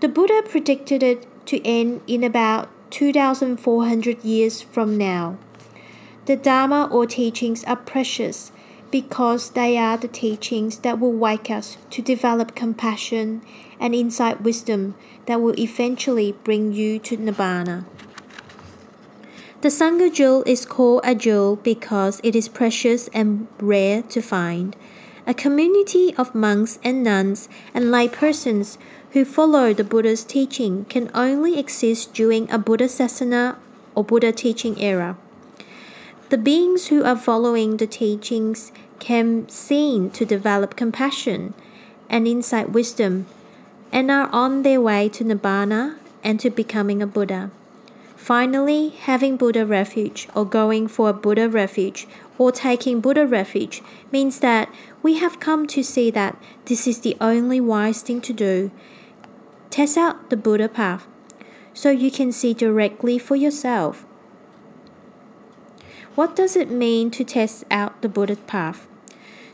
The 0.00 0.08
Buddha 0.08 0.42
predicted 0.44 1.04
it 1.04 1.24
to 1.46 1.64
end 1.64 2.00
in 2.08 2.24
about 2.24 2.68
2,400 2.90 4.24
years 4.24 4.60
from 4.62 4.98
now. 4.98 5.38
The 6.24 6.34
Dharma 6.34 6.88
or 6.90 7.06
teachings 7.06 7.62
are 7.64 7.76
precious 7.76 8.50
because 8.90 9.50
they 9.50 9.78
are 9.78 9.96
the 9.96 10.08
teachings 10.08 10.78
that 10.78 10.98
will 10.98 11.12
wake 11.12 11.52
us 11.52 11.76
to 11.90 12.02
develop 12.02 12.56
compassion 12.56 13.42
and 13.78 13.94
insight 13.94 14.40
wisdom 14.40 14.96
that 15.26 15.40
will 15.40 15.56
eventually 15.56 16.32
bring 16.42 16.72
you 16.72 16.98
to 16.98 17.16
Nibbana. 17.16 17.84
The 19.66 19.72
Sangha 19.72 20.14
jewel 20.14 20.44
is 20.46 20.64
called 20.64 21.00
a 21.02 21.12
jewel 21.12 21.56
because 21.56 22.20
it 22.22 22.36
is 22.36 22.46
precious 22.46 23.08
and 23.08 23.48
rare 23.58 24.00
to 24.02 24.22
find. 24.22 24.76
A 25.26 25.34
community 25.34 26.14
of 26.14 26.36
monks 26.36 26.78
and 26.84 27.02
nuns 27.02 27.48
and 27.74 27.90
lay 27.90 28.06
persons 28.06 28.78
who 29.10 29.24
follow 29.24 29.74
the 29.74 29.82
Buddha's 29.82 30.22
teaching 30.22 30.84
can 30.84 31.10
only 31.14 31.58
exist 31.58 32.14
during 32.14 32.48
a 32.48 32.58
Buddha 32.58 32.84
sasana 32.84 33.56
or 33.96 34.04
Buddha 34.04 34.30
teaching 34.30 34.80
era. 34.80 35.16
The 36.28 36.38
beings 36.38 36.86
who 36.86 37.02
are 37.02 37.16
following 37.16 37.78
the 37.78 37.88
teachings 37.88 38.70
can 39.00 39.48
seem 39.48 40.10
to 40.10 40.24
develop 40.24 40.76
compassion 40.76 41.54
and 42.08 42.28
insight 42.28 42.70
wisdom 42.70 43.26
and 43.90 44.12
are 44.12 44.28
on 44.30 44.62
their 44.62 44.80
way 44.80 45.08
to 45.08 45.24
Nibbana 45.24 45.96
and 46.22 46.38
to 46.38 46.50
becoming 46.50 47.02
a 47.02 47.06
Buddha. 47.08 47.50
Finally, 48.26 48.88
having 48.88 49.36
Buddha 49.36 49.64
refuge 49.64 50.26
or 50.34 50.44
going 50.44 50.88
for 50.88 51.08
a 51.08 51.12
Buddha 51.12 51.48
refuge 51.48 52.08
or 52.38 52.50
taking 52.50 53.00
Buddha 53.00 53.24
refuge 53.24 53.82
means 54.10 54.40
that 54.40 54.68
we 55.00 55.18
have 55.18 55.38
come 55.38 55.64
to 55.68 55.84
see 55.84 56.10
that 56.10 56.36
this 56.64 56.88
is 56.88 57.02
the 57.02 57.16
only 57.20 57.60
wise 57.60 58.02
thing 58.02 58.20
to 58.22 58.32
do. 58.32 58.72
Test 59.70 59.96
out 59.96 60.28
the 60.28 60.36
Buddha 60.36 60.68
path 60.68 61.06
so 61.72 61.90
you 61.90 62.10
can 62.10 62.32
see 62.32 62.52
directly 62.52 63.16
for 63.16 63.36
yourself. 63.36 64.04
What 66.16 66.34
does 66.34 66.56
it 66.56 66.68
mean 66.68 67.12
to 67.12 67.22
test 67.22 67.62
out 67.70 68.02
the 68.02 68.08
Buddha 68.08 68.34
path? 68.34 68.88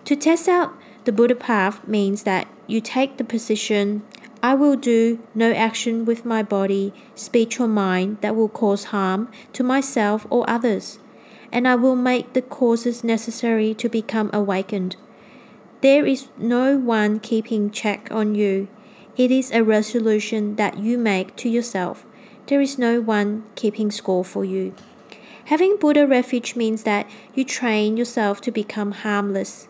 To 0.06 0.16
test 0.16 0.48
out 0.48 0.72
the 1.04 1.12
Buddha 1.12 1.34
path 1.34 1.86
means 1.86 2.22
that 2.22 2.48
you 2.66 2.80
take 2.80 3.18
the 3.18 3.24
position 3.24 4.00
I 4.42 4.54
will 4.54 4.76
do 4.76 5.20
no 5.34 5.52
action 5.52 6.04
with 6.04 6.24
my 6.24 6.42
body, 6.42 6.92
speech, 7.14 7.60
or 7.60 7.68
mind 7.68 8.18
that 8.22 8.34
will 8.34 8.48
cause 8.48 8.84
harm 8.86 9.30
to 9.52 9.62
myself 9.62 10.26
or 10.30 10.48
others. 10.50 10.98
and 11.52 11.68
I 11.68 11.74
will 11.74 11.94
make 11.94 12.32
the 12.32 12.42
causes 12.42 13.04
necessary 13.04 13.74
to 13.74 13.88
become 13.88 14.30
awakened. 14.32 14.96
There 15.82 16.06
is 16.06 16.28
no 16.38 16.78
one 16.78 17.20
keeping 17.20 17.70
check 17.70 18.08
on 18.10 18.34
you. 18.34 18.68
It 19.16 19.30
is 19.30 19.50
a 19.52 19.62
resolution 19.62 20.56
that 20.56 20.78
you 20.78 20.96
make 20.96 21.36
to 21.36 21.48
yourself. 21.50 22.06
There 22.46 22.62
is 22.62 22.78
no 22.78 23.00
one 23.00 23.44
keeping 23.54 23.90
score 23.90 24.24
for 24.24 24.44
you. 24.44 24.74
Having 25.46 25.76
Buddha 25.76 26.06
refuge 26.06 26.56
means 26.56 26.84
that 26.84 27.08
you 27.34 27.44
train 27.44 27.96
yourself 27.96 28.40
to 28.42 28.50
become 28.50 28.92
harmless. 28.92 29.68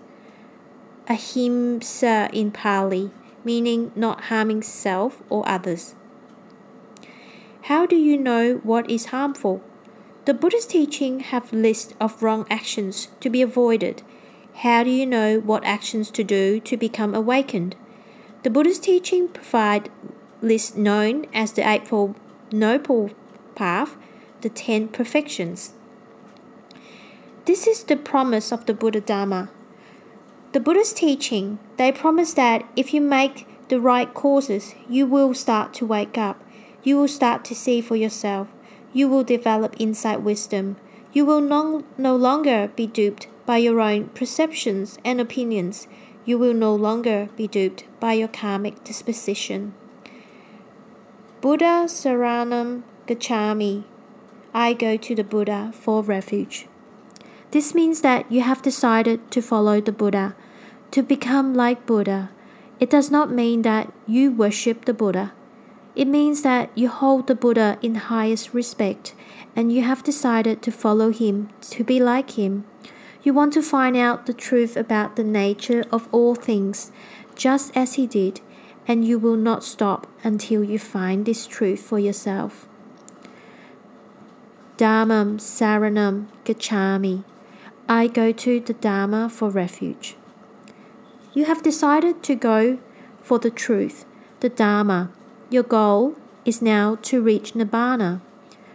Ahimsa 1.08 2.30
in 2.32 2.52
Pali, 2.52 3.10
meaning 3.44 3.92
not 3.94 4.24
harming 4.24 4.62
self 4.62 5.22
or 5.28 5.48
others. 5.48 5.94
How 7.62 7.86
do 7.86 7.96
you 7.96 8.16
know 8.16 8.60
what 8.62 8.90
is 8.90 9.06
harmful? 9.06 9.62
The 10.24 10.34
Buddhist 10.34 10.70
teaching 10.70 11.20
have 11.20 11.52
list 11.52 11.94
of 12.00 12.22
wrong 12.22 12.46
actions 12.50 13.08
to 13.20 13.30
be 13.30 13.42
avoided. 13.42 14.02
How 14.56 14.84
do 14.84 14.90
you 14.90 15.06
know 15.06 15.40
what 15.40 15.64
actions 15.64 16.10
to 16.12 16.24
do 16.24 16.60
to 16.60 16.76
become 16.76 17.14
awakened? 17.14 17.76
The 18.42 18.50
Buddhist 18.50 18.84
teaching 18.84 19.28
provide 19.28 19.90
list 20.40 20.76
known 20.76 21.26
as 21.32 21.52
the 21.52 21.68
Eightfold 21.68 22.16
Noble 22.52 23.10
Path 23.54 23.96
the 24.42 24.48
Ten 24.48 24.88
Perfections. 24.88 25.72
This 27.44 27.66
is 27.66 27.84
the 27.84 27.96
promise 27.96 28.52
of 28.52 28.66
the 28.66 28.74
Buddha 28.74 29.00
Dharma. 29.00 29.48
The 30.52 30.60
Buddha's 30.60 30.92
teaching, 30.92 31.58
they 31.78 31.90
promise 31.90 32.34
that 32.34 32.68
if 32.76 32.92
you 32.92 33.00
make 33.00 33.46
the 33.68 33.80
right 33.80 34.12
causes, 34.12 34.74
you 34.86 35.06
will 35.06 35.32
start 35.32 35.72
to 35.74 35.86
wake 35.86 36.18
up. 36.18 36.44
You 36.82 36.98
will 36.98 37.08
start 37.08 37.42
to 37.46 37.54
see 37.54 37.80
for 37.80 37.96
yourself. 37.96 38.48
You 38.92 39.08
will 39.08 39.24
develop 39.24 39.74
insight 39.78 40.20
wisdom. 40.20 40.76
You 41.14 41.24
will 41.24 41.40
no, 41.40 41.84
no 41.96 42.14
longer 42.14 42.70
be 42.76 42.86
duped 42.86 43.28
by 43.46 43.56
your 43.58 43.80
own 43.80 44.10
perceptions 44.10 44.98
and 45.02 45.22
opinions. 45.22 45.88
You 46.26 46.36
will 46.36 46.54
no 46.54 46.74
longer 46.74 47.30
be 47.34 47.48
duped 47.48 47.84
by 47.98 48.12
your 48.12 48.28
karmic 48.28 48.84
disposition. 48.84 49.72
Buddha 51.40 51.86
Saranam 51.86 52.82
Gacchami 53.06 53.84
I 54.52 54.74
go 54.74 54.98
to 54.98 55.14
the 55.14 55.24
Buddha 55.24 55.72
for 55.74 56.02
refuge. 56.02 56.66
This 57.52 57.74
means 57.74 58.00
that 58.00 58.32
you 58.32 58.40
have 58.40 58.62
decided 58.62 59.30
to 59.30 59.42
follow 59.42 59.78
the 59.78 59.92
Buddha, 59.92 60.34
to 60.90 61.02
become 61.02 61.52
like 61.52 61.84
Buddha. 61.84 62.30
It 62.80 62.88
does 62.88 63.10
not 63.10 63.30
mean 63.30 63.60
that 63.60 63.92
you 64.06 64.32
worship 64.32 64.86
the 64.86 64.94
Buddha. 64.94 65.34
It 65.94 66.08
means 66.08 66.40
that 66.42 66.70
you 66.74 66.88
hold 66.88 67.26
the 67.26 67.34
Buddha 67.34 67.76
in 67.82 67.96
highest 67.96 68.54
respect 68.54 69.14
and 69.54 69.70
you 69.70 69.82
have 69.82 70.02
decided 70.02 70.62
to 70.62 70.72
follow 70.72 71.12
him, 71.12 71.50
to 71.72 71.84
be 71.84 72.00
like 72.00 72.38
him. 72.38 72.64
You 73.22 73.34
want 73.34 73.52
to 73.52 73.62
find 73.62 73.98
out 73.98 74.24
the 74.24 74.32
truth 74.32 74.74
about 74.74 75.16
the 75.16 75.24
nature 75.24 75.84
of 75.92 76.08
all 76.10 76.34
things, 76.34 76.90
just 77.36 77.76
as 77.76 77.94
he 77.94 78.06
did, 78.06 78.40
and 78.88 79.06
you 79.06 79.18
will 79.18 79.36
not 79.36 79.62
stop 79.62 80.06
until 80.24 80.64
you 80.64 80.78
find 80.78 81.26
this 81.26 81.46
truth 81.46 81.82
for 81.82 81.98
yourself. 81.98 82.66
Dhammam 84.78 85.36
Saranam 85.36 86.28
Gacchami. 86.46 87.24
I 87.88 88.06
go 88.06 88.32
to 88.32 88.60
the 88.60 88.74
Dharma 88.74 89.28
for 89.28 89.50
refuge. 89.50 90.16
You 91.34 91.46
have 91.46 91.62
decided 91.62 92.22
to 92.22 92.34
go 92.34 92.78
for 93.20 93.38
the 93.38 93.50
truth, 93.50 94.04
the 94.40 94.48
Dharma. 94.48 95.10
Your 95.50 95.64
goal 95.64 96.16
is 96.44 96.62
now 96.62 96.96
to 97.02 97.20
reach 97.20 97.54
Nibbana. 97.54 98.20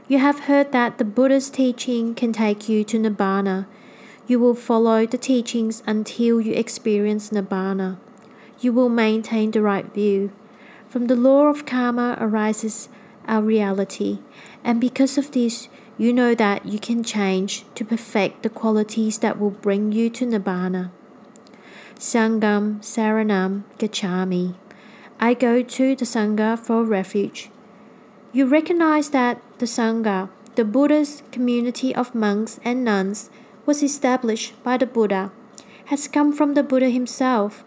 You 0.08 0.20
have 0.20 0.42
heard 0.42 0.72
that 0.72 0.98
the 0.98 1.06
Buddha's 1.06 1.50
teaching 1.50 2.16
can 2.16 2.34
take 2.34 2.68
you 2.68 2.84
to 2.86 3.00
Nibbana. 3.00 3.66
You 4.28 4.40
will 4.40 4.56
follow 4.56 5.06
the 5.06 5.18
teachings 5.18 5.84
until 5.86 6.42
you 6.42 6.54
experience 6.54 7.30
Nibbana. 7.30 7.98
You 8.60 8.74
will 8.74 8.90
maintain 8.90 9.52
the 9.52 9.62
right 9.62 9.86
view. 9.94 10.32
From 10.90 11.08
the 11.08 11.16
law 11.16 11.48
of 11.48 11.66
karma 11.66 12.18
arises 12.20 12.90
our 13.28 13.42
reality, 13.42 14.20
and 14.64 14.82
because 14.82 15.18
of 15.18 15.32
this, 15.32 15.70
you 15.98 16.14
know 16.14 16.36
that 16.36 16.66
you 16.66 16.78
can 16.78 17.04
change 17.04 17.66
to 17.74 17.84
perfect 17.84 18.44
the 18.44 18.50
qualities 18.50 19.18
that 19.20 19.40
will 19.40 19.50
bring 19.50 19.92
you 19.92 20.10
to 20.12 20.26
Nibbana. 20.26 20.92
Sangham 21.96 22.80
Saranam 22.82 23.64
Gacchami. 23.80 24.54
I 25.20 25.34
go 25.34 25.64
to 25.64 25.96
the 25.96 26.06
Sangha 26.06 26.60
for 26.60 26.84
refuge. 26.84 27.50
You 28.32 28.46
recognize 28.46 29.10
that 29.10 29.42
the 29.58 29.66
Sangha, 29.66 30.30
the 30.54 30.64
Buddha's 30.64 31.24
community 31.32 31.96
of 31.96 32.14
monks 32.14 32.60
and 32.64 32.86
nuns, 32.86 33.32
was 33.66 33.82
established 33.82 34.54
by 34.64 34.78
the 34.78 34.86
Buddha, 34.86 35.32
has 35.86 36.08
come 36.08 36.32
from 36.32 36.54
the 36.54 36.62
Buddha 36.62 36.92
himself. 36.92 37.64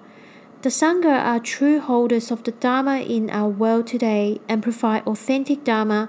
The 0.63 0.69
Sangha 0.69 1.19
are 1.25 1.41
true 1.41 1.81
holders 1.81 2.31
of 2.31 2.45
the 2.45 2.53
Dharma 2.53 3.01
in 3.01 3.31
our 3.31 3.49
world 3.49 3.89
today 3.89 4.41
and 4.49 4.63
provide 4.63 5.03
authentic 5.09 5.65
Dharma 5.65 6.09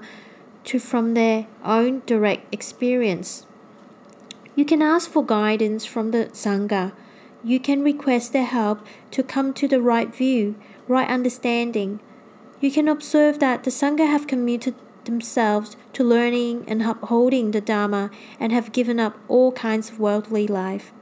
to 0.64 0.78
from 0.78 1.14
their 1.14 1.46
own 1.64 2.02
direct 2.06 2.52
experience. 2.52 3.46
You 4.54 4.64
can 4.64 4.82
ask 4.82 5.10
for 5.10 5.24
guidance 5.24 5.84
from 5.84 6.10
the 6.10 6.26
Sangha. 6.32 6.92
You 7.42 7.58
can 7.58 7.82
request 7.82 8.32
their 8.32 8.44
help 8.44 8.86
to 9.12 9.22
come 9.22 9.54
to 9.54 9.66
the 9.66 9.80
right 9.80 10.14
view, 10.14 10.54
right 10.86 11.08
understanding. 11.08 12.00
You 12.60 12.70
can 12.70 12.86
observe 12.86 13.38
that 13.40 13.64
the 13.64 13.70
Sangha 13.70 14.06
have 14.06 14.26
committed 14.26 14.74
themselves 15.04 15.76
to 15.94 16.04
learning 16.04 16.64
and 16.68 16.82
upholding 16.82 17.50
the 17.50 17.60
Dharma 17.60 18.10
and 18.38 18.52
have 18.52 18.72
given 18.72 19.00
up 19.00 19.18
all 19.26 19.52
kinds 19.52 19.90
of 19.90 19.98
worldly 19.98 20.46
life. 20.46 20.92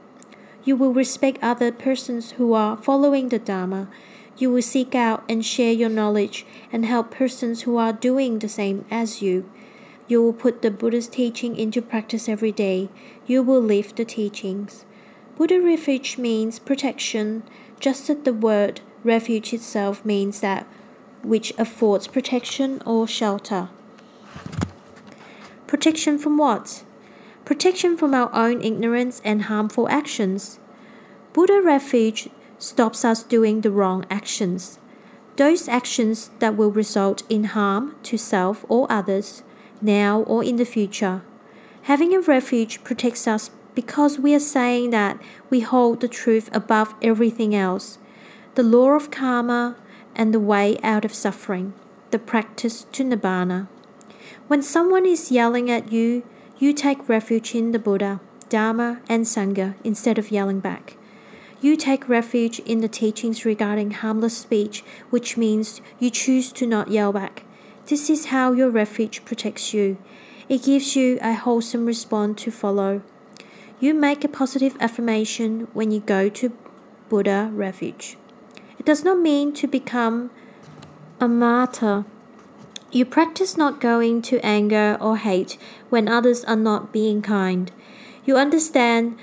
You 0.63 0.75
will 0.75 0.93
respect 0.93 1.39
other 1.41 1.71
persons 1.71 2.31
who 2.31 2.53
are 2.53 2.77
following 2.77 3.29
the 3.29 3.39
Dharma. 3.39 3.89
You 4.37 4.51
will 4.51 4.61
seek 4.61 4.95
out 4.95 5.23
and 5.29 5.45
share 5.45 5.71
your 5.71 5.89
knowledge 5.89 6.45
and 6.71 6.85
help 6.85 7.11
persons 7.11 7.61
who 7.61 7.77
are 7.77 7.93
doing 7.93 8.39
the 8.39 8.49
same 8.49 8.85
as 8.89 9.21
you. 9.21 9.49
You 10.07 10.21
will 10.21 10.33
put 10.33 10.61
the 10.61 10.71
Buddha's 10.71 11.07
teaching 11.07 11.55
into 11.55 11.81
practice 11.81 12.27
every 12.27 12.51
day. 12.51 12.89
You 13.25 13.43
will 13.43 13.61
live 13.61 13.95
the 13.95 14.05
teachings. 14.05 14.85
Buddha 15.37 15.61
refuge 15.61 16.17
means 16.17 16.59
protection, 16.59 17.43
just 17.79 18.09
as 18.09 18.17
the 18.23 18.33
word 18.33 18.81
refuge 19.03 19.53
itself 19.53 20.03
means 20.03 20.41
that 20.41 20.67
which 21.23 21.53
affords 21.57 22.07
protection 22.07 22.81
or 22.85 23.07
shelter. 23.07 23.69
Protection 25.67 26.17
from 26.17 26.37
what? 26.37 26.83
Protection 27.45 27.95
from 27.95 28.13
our 28.13 28.29
own 28.33 28.61
ignorance 28.61 29.21
and 29.23 29.43
harmful 29.43 29.87
actions. 29.89 30.59
Buddha 31.33 31.61
refuge 31.63 32.29
stops 32.61 33.03
us 33.03 33.23
doing 33.23 33.61
the 33.61 33.71
wrong 33.71 34.05
actions. 34.09 34.77
Those 35.35 35.67
actions 35.67 36.29
that 36.39 36.55
will 36.55 36.71
result 36.71 37.23
in 37.27 37.45
harm 37.45 37.95
to 38.03 38.17
self 38.17 38.63
or 38.69 38.85
others, 38.91 39.43
now 39.81 40.21
or 40.21 40.43
in 40.43 40.57
the 40.57 40.65
future. 40.65 41.23
Having 41.83 42.13
a 42.13 42.21
refuge 42.21 42.83
protects 42.83 43.27
us 43.27 43.49
because 43.73 44.19
we 44.19 44.35
are 44.35 44.39
saying 44.39 44.91
that 44.91 45.19
we 45.49 45.61
hold 45.61 46.01
the 46.01 46.07
truth 46.07 46.49
above 46.53 46.93
everything 47.01 47.55
else, 47.55 47.97
the 48.53 48.63
law 48.63 48.91
of 48.91 49.09
karma 49.09 49.75
and 50.15 50.33
the 50.33 50.39
way 50.39 50.77
out 50.83 51.03
of 51.03 51.13
suffering, 51.13 51.73
the 52.11 52.19
practice 52.19 52.85
to 52.91 53.03
nibbana. 53.03 53.67
When 54.47 54.61
someone 54.61 55.05
is 55.05 55.31
yelling 55.31 55.71
at 55.71 55.91
you, 55.91 56.23
you 56.59 56.73
take 56.73 57.09
refuge 57.09 57.55
in 57.55 57.71
the 57.71 57.79
Buddha, 57.79 58.19
Dharma, 58.49 58.99
and 59.09 59.25
Sangha 59.25 59.73
instead 59.83 60.19
of 60.19 60.29
yelling 60.29 60.59
back. 60.59 60.97
You 61.61 61.75
take 61.75 62.09
refuge 62.09 62.57
in 62.61 62.81
the 62.81 62.87
teachings 62.87 63.45
regarding 63.45 63.91
harmless 63.91 64.35
speech, 64.35 64.83
which 65.11 65.37
means 65.37 65.79
you 65.99 66.09
choose 66.09 66.51
to 66.53 66.65
not 66.65 66.89
yell 66.89 67.13
back. 67.13 67.43
This 67.85 68.09
is 68.09 68.25
how 68.25 68.51
your 68.51 68.71
refuge 68.71 69.23
protects 69.25 69.71
you. 69.71 69.99
It 70.49 70.63
gives 70.63 70.95
you 70.95 71.19
a 71.21 71.33
wholesome 71.33 71.85
response 71.85 72.41
to 72.43 72.51
follow. 72.51 73.03
You 73.79 73.93
make 73.93 74.23
a 74.23 74.27
positive 74.27 74.75
affirmation 74.79 75.67
when 75.73 75.91
you 75.91 75.99
go 75.99 76.29
to 76.29 76.51
Buddha 77.09 77.51
refuge. 77.53 78.17
It 78.79 78.85
does 78.85 79.03
not 79.03 79.19
mean 79.19 79.53
to 79.53 79.67
become 79.67 80.31
a 81.19 81.27
martyr. 81.27 82.05
You 82.91 83.05
practice 83.05 83.55
not 83.55 83.79
going 83.79 84.23
to 84.23 84.43
anger 84.43 84.97
or 84.99 85.17
hate 85.17 85.59
when 85.91 86.07
others 86.07 86.43
are 86.45 86.55
not 86.55 86.91
being 86.91 87.21
kind. 87.21 87.71
You 88.25 88.37
understand 88.37 89.19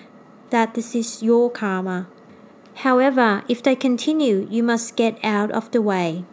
that 0.51 0.75
this 0.75 0.95
is 0.95 1.21
your 1.21 1.51
karma. 1.51 2.07
However, 2.83 3.43
if 3.49 3.61
they 3.63 3.75
continue, 3.75 4.47
you 4.51 4.63
must 4.63 4.95
get 4.95 5.19
out 5.25 5.51
of 5.51 5.71
the 5.73 5.83
way. 5.83 6.25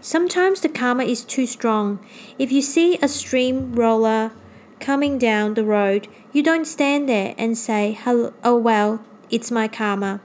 Sometimes 0.00 0.60
the 0.60 0.68
karma 0.68 1.04
is 1.04 1.24
too 1.24 1.46
strong. 1.46 2.00
If 2.38 2.50
you 2.50 2.62
see 2.62 2.98
a 3.00 3.06
stream 3.06 3.72
roller 3.74 4.32
coming 4.80 5.18
down 5.18 5.54
the 5.54 5.64
road, 5.64 6.08
you 6.32 6.42
don't 6.42 6.66
stand 6.66 7.08
there 7.08 7.34
and 7.38 7.56
say, 7.56 7.98
Oh, 8.06 8.56
well, 8.56 9.04
it's 9.30 9.52
my 9.52 9.68
karma. 9.68 10.20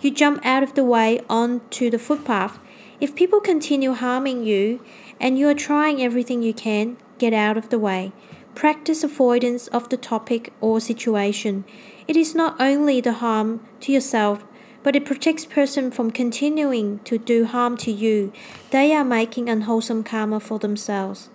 You 0.00 0.10
jump 0.10 0.44
out 0.44 0.62
of 0.62 0.74
the 0.74 0.84
way 0.84 1.20
onto 1.28 1.90
the 1.90 1.98
footpath. 1.98 2.58
If 2.98 3.14
people 3.14 3.40
continue 3.40 3.92
harming 3.92 4.44
you 4.44 4.80
and 5.20 5.38
you 5.38 5.48
are 5.48 5.54
trying 5.54 6.00
everything 6.00 6.42
you 6.42 6.54
can, 6.54 6.96
get 7.18 7.34
out 7.34 7.58
of 7.58 7.68
the 7.68 7.78
way. 7.78 8.12
practice 8.54 9.04
avoidance 9.04 9.66
of 9.68 9.90
the 9.90 9.98
topic 9.98 10.50
or 10.62 10.80
situation. 10.80 11.64
It 12.08 12.16
is 12.16 12.34
not 12.34 12.56
only 12.58 13.02
the 13.02 13.12
harm 13.12 13.60
to 13.82 13.92
yourself, 13.92 14.46
but 14.86 14.94
it 14.94 15.04
protects 15.04 15.44
person 15.44 15.90
from 15.90 16.12
continuing 16.12 17.00
to 17.00 17.18
do 17.18 17.44
harm 17.44 17.76
to 17.76 17.90
you. 17.90 18.32
They 18.70 18.94
are 18.94 19.04
making 19.04 19.48
unwholesome 19.48 20.04
karma 20.04 20.38
for 20.38 20.60
themselves. 20.60 21.28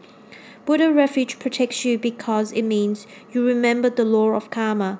Buddha 0.66 0.90
refuge 0.90 1.38
protects 1.38 1.84
you 1.84 2.00
because 2.00 2.54
it 2.54 2.62
means 2.62 3.06
you 3.34 3.46
remember 3.46 3.90
the 3.90 4.06
law 4.06 4.30
of 4.30 4.50
karma. 4.50 5.00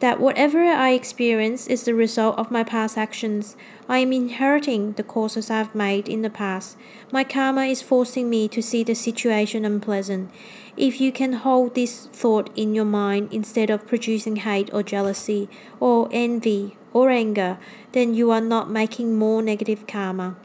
That 0.00 0.18
whatever 0.18 0.64
I 0.64 0.90
experience 0.90 1.68
is 1.68 1.84
the 1.84 1.94
result 1.94 2.36
of 2.36 2.50
my 2.50 2.64
past 2.64 2.98
actions. 2.98 3.56
I 3.88 3.98
am 3.98 4.12
inheriting 4.12 4.94
the 4.94 5.04
causes 5.04 5.48
I've 5.48 5.72
made 5.72 6.08
in 6.08 6.22
the 6.22 6.30
past. 6.30 6.76
My 7.12 7.22
karma 7.22 7.66
is 7.66 7.80
forcing 7.80 8.28
me 8.28 8.48
to 8.48 8.60
see 8.60 8.82
the 8.82 8.96
situation 8.96 9.64
unpleasant. 9.64 10.32
If 10.76 11.00
you 11.00 11.12
can 11.12 11.34
hold 11.34 11.76
this 11.76 12.06
thought 12.06 12.50
in 12.56 12.74
your 12.74 12.86
mind 12.86 13.32
instead 13.32 13.70
of 13.70 13.86
producing 13.86 14.34
hate 14.34 14.68
or 14.72 14.82
jealousy 14.82 15.48
or 15.78 16.08
envy 16.10 16.76
or 16.92 17.10
anger, 17.10 17.58
then 17.92 18.14
you 18.14 18.30
are 18.30 18.40
not 18.40 18.70
making 18.70 19.18
more 19.18 19.42
negative 19.42 19.86
karma. 19.86 20.36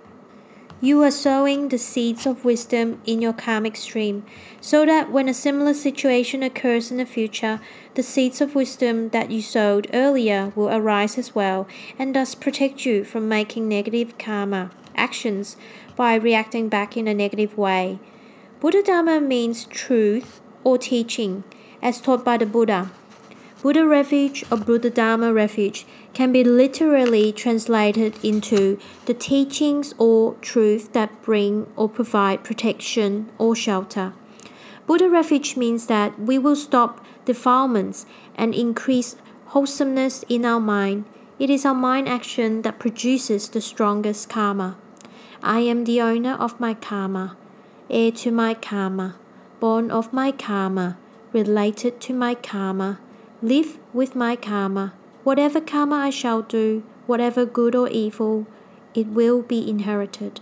You 0.79 1.01
are 1.01 1.12
sowing 1.12 1.69
the 1.69 1.79
seeds 1.79 2.27
of 2.27 2.45
wisdom 2.45 3.01
in 3.03 3.19
your 3.19 3.33
karmic 3.33 3.75
stream, 3.75 4.23
so 4.62 4.86
that 4.86 5.12
when 5.12 5.27
a 5.27 5.33
similar 5.33 5.73
situation 5.73 6.43
occurs 6.43 6.91
in 6.91 6.97
the 6.97 7.05
future, 7.05 7.60
the 7.95 8.03
seeds 8.03 8.41
of 8.41 8.53
wisdom 8.53 9.10
that 9.10 9.31
you 9.31 9.41
sowed 9.41 9.89
earlier 9.91 10.53
will 10.55 10.69
arise 10.69 11.17
as 11.17 11.33
well, 11.33 11.67
and 11.97 12.13
thus 12.13 12.36
protect 12.36 12.86
you 12.86 13.03
from 13.03 13.27
making 13.27 13.67
negative 13.67 14.19
karma 14.19 14.69
actions 14.95 15.57
by 15.95 16.15
reacting 16.15 16.69
back 16.69 16.95
in 16.95 17.07
a 17.07 17.13
negative 17.13 17.57
way. 17.57 17.99
Buddha 18.60 18.83
Dharma 18.83 19.19
means 19.19 19.65
truth 19.65 20.41
or 20.63 20.77
teaching, 20.77 21.43
as 21.81 22.01
taught 22.01 22.23
by 22.23 22.38
the 22.38 22.45
Buddha. 22.45 22.91
Buddha 23.61 23.87
refuge 23.87 24.45
or 24.51 24.57
Buddha 24.57 24.89
Dharma 24.89 25.33
refuge 25.33 25.85
can 26.13 26.31
be 26.31 26.43
literally 26.43 27.31
translated 27.31 28.23
into 28.23 28.79
the 29.05 29.13
teachings 29.13 29.93
or 29.97 30.35
truth 30.41 30.93
that 30.93 31.21
bring 31.23 31.67
or 31.75 31.89
provide 31.89 32.43
protection 32.43 33.29
or 33.37 33.55
shelter. 33.55 34.13
Buddha 34.85 35.09
refuge 35.09 35.57
means 35.57 35.87
that 35.87 36.19
we 36.19 36.37
will 36.37 36.55
stop 36.55 37.03
defilements 37.25 38.05
and 38.35 38.53
increase 38.53 39.15
wholesomeness 39.47 40.23
in 40.29 40.45
our 40.45 40.59
mind. 40.59 41.05
It 41.39 41.49
is 41.49 41.65
our 41.65 41.73
mind 41.73 42.07
action 42.07 42.61
that 42.61 42.79
produces 42.79 43.49
the 43.49 43.61
strongest 43.61 44.29
karma. 44.29 44.77
I 45.41 45.59
am 45.59 45.83
the 45.83 46.01
owner 46.01 46.33
of 46.33 46.59
my 46.59 46.73
karma 46.73 47.35
heir 47.89 48.11
to 48.11 48.31
my 48.31 48.53
karma, 48.53 49.15
born 49.59 49.89
of 49.91 50.11
my 50.11 50.31
karma, 50.31 50.97
related 51.31 51.99
to 52.01 52.13
my 52.13 52.35
karma, 52.35 52.99
live 53.41 53.78
with 53.93 54.15
my 54.15 54.36
karma. 54.36 54.93
Whatever 55.23 55.62
karma 55.62 55.95
I 55.95 56.10
shall 56.10 56.41
do, 56.41 56.84
whatever 57.06 57.45
good 57.45 57.76
or 57.76 57.88
evil, 57.89 58.47
it 58.95 59.08
will 59.08 59.41
be 59.41 59.69
inherited. 59.69 60.41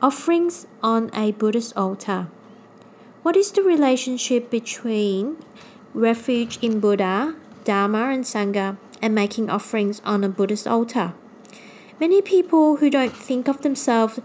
Offerings 0.00 0.66
on 0.82 1.10
a 1.12 1.32
Buddhist 1.32 1.76
altar. 1.76 2.28
What 3.22 3.36
is 3.36 3.52
the 3.52 3.62
relationship 3.62 4.48
between 4.48 5.36
refuge 5.92 6.58
in 6.62 6.80
Buddha, 6.80 7.34
Dharma, 7.64 8.10
and 8.10 8.24
Sangha 8.24 8.78
and 9.02 9.14
making 9.14 9.50
offerings 9.50 10.00
on 10.04 10.24
a 10.24 10.28
Buddhist 10.28 10.66
altar? 10.66 11.12
Many 12.00 12.22
people 12.22 12.76
who 12.76 12.88
don't 12.88 13.14
think 13.14 13.48
of 13.48 13.62
themselves 13.62 14.20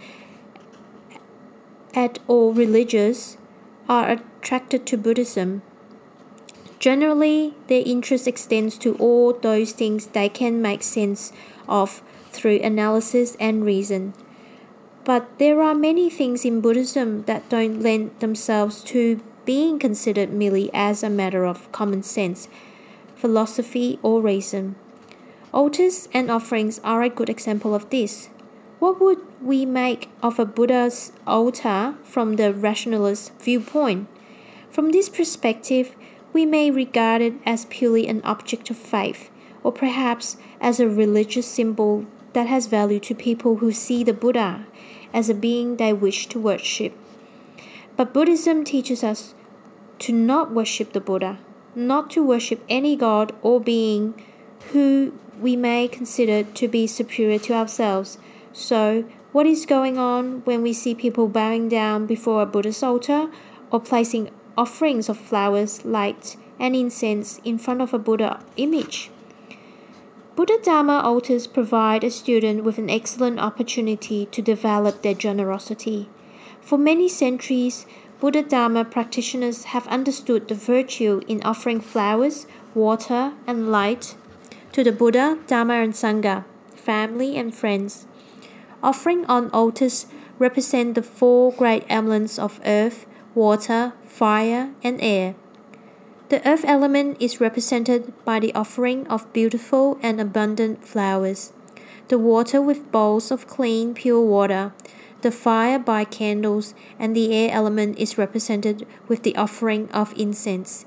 at 1.93 2.19
all 2.27 2.53
religious 2.53 3.37
are 3.89 4.11
attracted 4.11 4.85
to 4.85 4.97
Buddhism. 4.97 5.63
Generally, 6.83 7.53
their 7.67 7.81
interest 7.85 8.27
extends 8.27 8.77
to 8.79 8.95
all 8.95 9.31
those 9.31 9.71
things 9.71 10.07
they 10.07 10.27
can 10.27 10.61
make 10.61 10.83
sense 10.83 11.31
of 11.65 12.01
through 12.29 12.59
analysis 12.59 13.37
and 13.39 13.63
reason. 13.63 14.13
But 15.05 15.39
there 15.39 15.61
are 15.61 15.73
many 15.73 16.09
things 16.09 16.43
in 16.43 16.59
Buddhism 16.59 17.23
that 17.23 17.47
don't 17.47 17.79
lend 17.79 18.19
themselves 18.19 18.83
to 18.91 19.21
being 19.45 19.79
considered 19.79 20.33
merely 20.33 20.69
as 20.73 21.03
a 21.03 21.09
matter 21.09 21.45
of 21.45 21.71
common 21.71 22.03
sense, 22.03 22.49
philosophy, 23.15 23.97
or 24.03 24.19
reason. 24.19 24.75
Altars 25.53 26.09
and 26.13 26.29
offerings 26.29 26.81
are 26.83 27.01
a 27.01 27.07
good 27.07 27.29
example 27.29 27.73
of 27.73 27.89
this. 27.91 28.27
What 28.79 28.99
would 28.99 29.21
we 29.41 29.65
make 29.65 30.09
of 30.21 30.37
a 30.37 30.45
Buddha's 30.45 31.13
altar 31.25 31.95
from 32.03 32.35
the 32.35 32.53
rationalist 32.53 33.31
viewpoint? 33.39 34.09
From 34.69 34.91
this 34.91 35.07
perspective, 35.07 35.95
we 36.33 36.45
may 36.45 36.71
regard 36.71 37.21
it 37.21 37.33
as 37.45 37.65
purely 37.65 38.07
an 38.07 38.21
object 38.23 38.69
of 38.69 38.77
faith, 38.77 39.29
or 39.63 39.71
perhaps 39.71 40.37
as 40.59 40.79
a 40.79 40.89
religious 40.89 41.47
symbol 41.47 42.05
that 42.33 42.47
has 42.47 42.67
value 42.67 42.99
to 42.99 43.15
people 43.15 43.57
who 43.57 43.71
see 43.71 44.03
the 44.03 44.13
Buddha 44.13 44.65
as 45.13 45.29
a 45.29 45.35
being 45.35 45.77
they 45.77 45.93
wish 45.93 46.27
to 46.27 46.39
worship. 46.39 46.93
But 47.95 48.13
Buddhism 48.13 48.63
teaches 48.63 49.03
us 49.03 49.35
to 49.99 50.11
not 50.11 50.51
worship 50.51 50.93
the 50.93 50.99
Buddha, 50.99 51.39
not 51.75 52.09
to 52.11 52.23
worship 52.23 52.63
any 52.67 52.95
god 52.95 53.31
or 53.41 53.61
being 53.61 54.19
who 54.71 55.17
we 55.39 55.55
may 55.55 55.87
consider 55.87 56.43
to 56.43 56.67
be 56.67 56.87
superior 56.87 57.39
to 57.39 57.53
ourselves 57.53 58.17
so, 58.53 59.05
what 59.31 59.47
is 59.47 59.65
going 59.65 59.97
on 59.97 60.43
when 60.45 60.61
we 60.61 60.73
see 60.73 60.93
people 60.93 61.27
bowing 61.27 61.67
down 61.67 62.05
before 62.05 62.43
a 62.43 62.45
Buddhist 62.45 62.83
altar 62.83 63.31
or 63.71 63.79
placing 63.79 64.29
offerings 64.57 65.09
of 65.09 65.17
flowers, 65.17 65.85
light, 65.85 66.37
and 66.59 66.75
incense 66.75 67.39
in 67.43 67.57
front 67.57 67.81
of 67.81 67.93
a 67.93 67.99
Buddha 67.99 68.43
image? 68.57 69.09
Buddha 70.35 70.57
Dharma 70.63 70.99
altars 70.99 71.45
provide 71.45 72.03
a 72.03 72.09
student 72.09 72.63
with 72.63 72.79
an 72.79 72.89
excellent 72.89 73.39
opportunity 73.39 74.25
to 74.27 74.41
develop 74.41 75.01
their 75.01 75.13
generosity. 75.13 76.09
For 76.59 76.77
many 76.77 77.07
centuries, 77.07 77.85
Buddha 78.19 78.41
Dharma 78.41 78.83
practitioners 78.85 79.65
have 79.65 79.85
understood 79.87 80.47
the 80.47 80.55
virtue 80.55 81.21
in 81.27 81.43
offering 81.43 81.81
flowers, 81.81 82.47
water, 82.73 83.33
and 83.45 83.71
light 83.71 84.15
to 84.71 84.83
the 84.83 84.91
Buddha, 84.91 85.37
Dharma, 85.45 85.75
and 85.75 85.93
Sangha, 85.93 86.45
family, 86.75 87.37
and 87.37 87.53
friends. 87.53 88.07
Offering 88.81 89.25
on 89.25 89.49
altars 89.51 90.07
represent 90.39 90.95
the 90.95 91.03
four 91.03 91.51
great 91.51 91.85
elements 91.89 92.39
of 92.39 92.59
earth, 92.65 93.05
water, 93.35 93.93
fire, 94.05 94.71
and 94.83 95.01
air. 95.01 95.35
The 96.29 96.47
earth 96.47 96.63
element 96.65 97.17
is 97.19 97.41
represented 97.41 98.13
by 98.25 98.39
the 98.39 98.53
offering 98.55 99.05
of 99.07 99.31
beautiful 99.33 99.99
and 100.01 100.19
abundant 100.19 100.83
flowers, 100.83 101.53
the 102.07 102.17
water 102.17 102.61
with 102.61 102.91
bowls 102.91 103.31
of 103.31 103.47
clean, 103.47 103.93
pure 103.93 104.21
water, 104.21 104.73
the 105.21 105.31
fire 105.31 105.79
by 105.79 106.03
candles, 106.03 106.73
and 106.99 107.15
the 107.15 107.33
air 107.33 107.49
element 107.51 107.97
is 107.97 108.17
represented 108.17 108.85
with 109.07 109.23
the 109.23 109.35
offering 109.35 109.89
of 109.91 110.13
incense. 110.17 110.85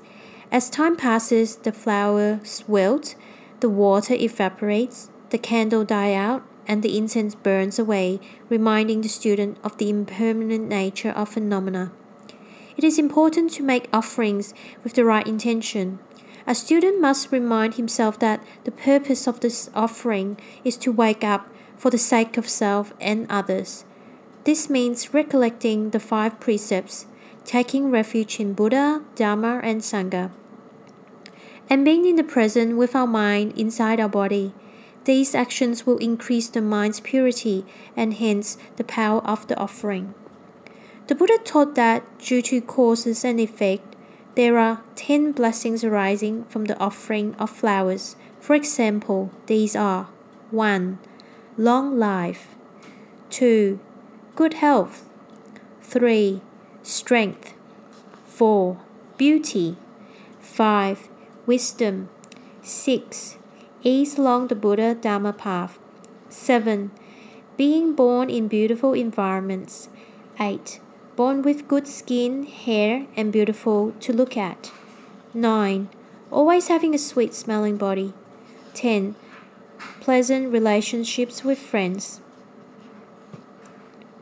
As 0.51 0.69
time 0.69 0.95
passes, 0.95 1.57
the 1.57 1.71
flowers 1.71 2.63
wilt, 2.67 3.15
the 3.59 3.69
water 3.69 4.13
evaporates, 4.13 5.09
the 5.31 5.37
candle 5.37 5.83
die 5.83 6.13
out, 6.13 6.43
and 6.67 6.83
the 6.83 6.97
incense 6.97 7.35
burns 7.35 7.79
away, 7.79 8.19
reminding 8.49 9.01
the 9.01 9.09
student 9.09 9.57
of 9.63 9.77
the 9.77 9.89
impermanent 9.89 10.67
nature 10.67 11.11
of 11.11 11.29
phenomena. 11.29 11.91
It 12.77 12.83
is 12.83 12.99
important 12.99 13.51
to 13.53 13.63
make 13.63 13.89
offerings 13.91 14.53
with 14.83 14.93
the 14.93 15.03
right 15.03 15.25
intention. 15.25 15.97
A 16.45 16.53
student 16.53 17.01
must 17.01 17.31
remind 17.31 17.73
himself 17.73 18.19
that 18.19 18.43
the 18.63 18.71
purpose 18.71 19.27
of 19.27 19.39
this 19.39 19.69
offering 19.73 20.37
is 20.63 20.77
to 20.77 20.91
wake 20.91 21.23
up 21.23 21.49
for 21.75 21.89
the 21.89 21.97
sake 21.97 22.37
of 22.37 22.47
self 22.47 22.93
and 23.01 23.25
others. 23.31 23.83
This 24.43 24.69
means 24.69 25.13
recollecting 25.13 25.89
the 25.89 25.99
five 25.99 26.39
precepts, 26.39 27.07
taking 27.43 27.89
refuge 27.89 28.39
in 28.39 28.53
Buddha, 28.53 29.01
Dharma, 29.15 29.59
and 29.63 29.81
Sangha, 29.81 30.31
and 31.69 31.83
being 31.83 32.05
in 32.05 32.15
the 32.15 32.23
present 32.23 32.77
with 32.77 32.95
our 32.95 33.07
mind 33.07 33.57
inside 33.57 33.99
our 33.99 34.07
body. 34.07 34.53
These 35.03 35.33
actions 35.33 35.85
will 35.85 35.97
increase 35.97 36.47
the 36.47 36.61
mind's 36.61 36.99
purity 36.99 37.65
and 37.95 38.13
hence 38.13 38.57
the 38.75 38.83
power 38.83 39.19
of 39.21 39.47
the 39.47 39.57
offering. 39.57 40.13
The 41.07 41.15
Buddha 41.15 41.37
taught 41.43 41.75
that 41.75 42.03
due 42.19 42.41
to 42.43 42.61
causes 42.61 43.23
and 43.23 43.39
effect, 43.39 43.95
there 44.35 44.57
are 44.57 44.83
10 44.95 45.31
blessings 45.31 45.83
arising 45.83 46.43
from 46.45 46.65
the 46.65 46.77
offering 46.79 47.33
of 47.35 47.49
flowers. 47.49 48.15
For 48.39 48.55
example, 48.55 49.31
these 49.47 49.75
are 49.75 50.09
1. 50.51 50.99
Long 51.57 51.97
life, 51.97 52.55
2. 53.29 53.79
Good 54.35 54.55
health, 54.55 55.09
3. 55.81 56.41
Strength, 56.83 57.53
4. 58.25 58.77
Beauty, 59.17 59.77
5. 60.41 61.09
Wisdom, 61.45 62.09
6 62.61 63.37
ease 63.87 64.17
along 64.17 64.47
the 64.47 64.55
Buddha 64.55 64.95
Dharma 64.95 65.31
path. 65.31 65.79
7. 66.29 66.91
Being 67.55 67.95
born 67.95 68.29
in 68.29 68.47
beautiful 68.47 68.93
environments. 68.93 69.89
8. 70.39 70.79
Born 71.17 71.41
with 71.41 71.67
good 71.67 71.87
skin, 71.87 72.45
hair, 72.45 73.07
and 73.17 73.33
beautiful 73.33 73.91
to 73.99 74.13
look 74.13 74.37
at. 74.37 74.71
9. 75.33 75.89
Always 76.31 76.67
having 76.67 76.93
a 76.93 76.99
sweet 76.99 77.33
smelling 77.33 77.75
body. 77.75 78.13
10. 78.75 79.15
Pleasant 79.99 80.53
relationships 80.53 81.43
with 81.43 81.57
friends. 81.57 82.21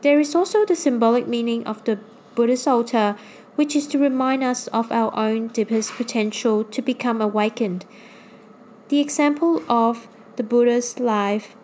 There 0.00 0.18
is 0.18 0.34
also 0.34 0.64
the 0.64 0.74
symbolic 0.74 1.28
meaning 1.28 1.66
of 1.66 1.84
the 1.84 2.00
Buddhist 2.34 2.66
altar, 2.66 3.16
which 3.56 3.76
is 3.76 3.86
to 3.88 3.98
remind 3.98 4.42
us 4.42 4.66
of 4.68 4.90
our 4.90 5.14
own 5.14 5.48
deepest 5.48 5.92
potential 5.92 6.64
to 6.64 6.80
become 6.80 7.20
awakened. 7.20 7.84
The 8.88 9.00
example 9.00 9.62
of 9.68 10.08
the 10.36 10.42
Buddha's 10.42 10.98
life 10.98 11.56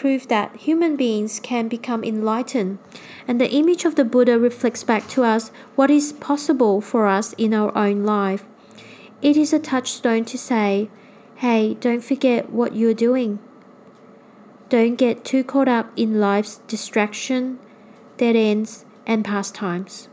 prove 0.00 0.28
that 0.28 0.56
human 0.56 0.96
beings 0.96 1.38
can 1.40 1.68
become 1.68 2.02
enlightened, 2.02 2.78
and 3.28 3.38
the 3.38 3.50
image 3.50 3.84
of 3.84 3.96
the 3.96 4.04
Buddha 4.04 4.38
reflects 4.38 4.82
back 4.82 5.06
to 5.08 5.22
us 5.24 5.50
what 5.76 5.90
is 5.90 6.14
possible 6.14 6.80
for 6.80 7.06
us 7.06 7.34
in 7.34 7.52
our 7.52 7.70
own 7.76 8.02
life. 8.02 8.46
It 9.20 9.36
is 9.36 9.52
a 9.52 9.58
touchstone 9.58 10.24
to 10.24 10.38
say, 10.38 10.88
hey, 11.36 11.74
don't 11.74 12.02
forget 12.02 12.48
what 12.48 12.74
you're 12.74 12.94
doing. 12.94 13.40
Don't 14.70 14.94
get 14.94 15.22
too 15.22 15.44
caught 15.44 15.68
up 15.68 15.92
in 15.96 16.18
life's 16.18 16.62
distraction, 16.66 17.58
dead 18.16 18.36
ends, 18.36 18.86
and 19.06 19.22
pastimes. 19.22 20.08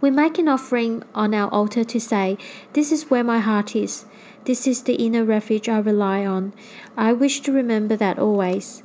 We 0.00 0.10
make 0.10 0.36
an 0.36 0.48
offering 0.48 1.04
on 1.14 1.32
our 1.32 1.48
altar 1.50 1.84
to 1.84 2.00
say, 2.00 2.38
This 2.72 2.90
is 2.90 3.08
where 3.08 3.22
my 3.22 3.38
heart 3.38 3.76
is. 3.76 4.04
This 4.44 4.66
is 4.66 4.82
the 4.82 4.94
inner 4.94 5.24
refuge 5.24 5.68
I 5.68 5.78
rely 5.78 6.24
on. 6.24 6.52
I 6.96 7.12
wish 7.12 7.40
to 7.42 7.52
remember 7.52 7.96
that 7.96 8.18
always. 8.18 8.82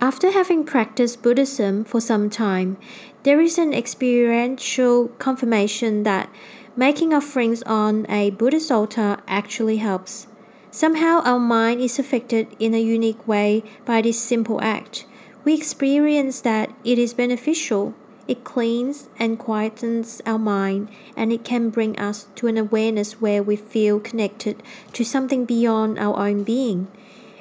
After 0.00 0.30
having 0.32 0.64
practiced 0.64 1.22
Buddhism 1.22 1.84
for 1.84 2.00
some 2.00 2.28
time, 2.28 2.76
there 3.22 3.40
is 3.40 3.56
an 3.56 3.72
experiential 3.72 5.08
confirmation 5.18 6.02
that 6.02 6.28
making 6.76 7.14
offerings 7.14 7.62
on 7.62 8.04
a 8.10 8.30
Buddhist 8.30 8.70
altar 8.70 9.18
actually 9.26 9.78
helps. 9.78 10.26
Somehow 10.70 11.22
our 11.24 11.38
mind 11.38 11.80
is 11.80 11.98
affected 11.98 12.54
in 12.58 12.74
a 12.74 12.80
unique 12.80 13.26
way 13.26 13.64
by 13.86 14.02
this 14.02 14.20
simple 14.20 14.60
act. 14.60 15.06
We 15.44 15.54
experience 15.54 16.42
that 16.42 16.74
it 16.84 16.98
is 16.98 17.14
beneficial 17.14 17.94
it 18.28 18.44
cleans 18.44 19.08
and 19.18 19.38
quietens 19.38 20.20
our 20.26 20.38
mind, 20.38 20.88
and 21.16 21.32
it 21.32 21.44
can 21.44 21.70
bring 21.70 21.98
us 21.98 22.26
to 22.34 22.46
an 22.46 22.58
awareness 22.58 23.20
where 23.20 23.42
we 23.42 23.56
feel 23.56 24.00
connected 24.00 24.62
to 24.92 25.04
something 25.04 25.44
beyond 25.44 25.98
our 25.98 26.18
own 26.18 26.42
being. 26.42 26.88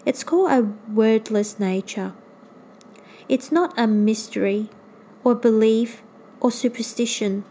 It's 0.05 0.23
called 0.23 0.51
a 0.51 0.71
wordless 0.91 1.59
nature. 1.59 2.13
It's 3.27 3.51
not 3.51 3.73
a 3.77 3.87
mystery, 3.87 4.69
or 5.23 5.33
belief, 5.33 6.03
or 6.39 6.51
superstition. 6.51 7.43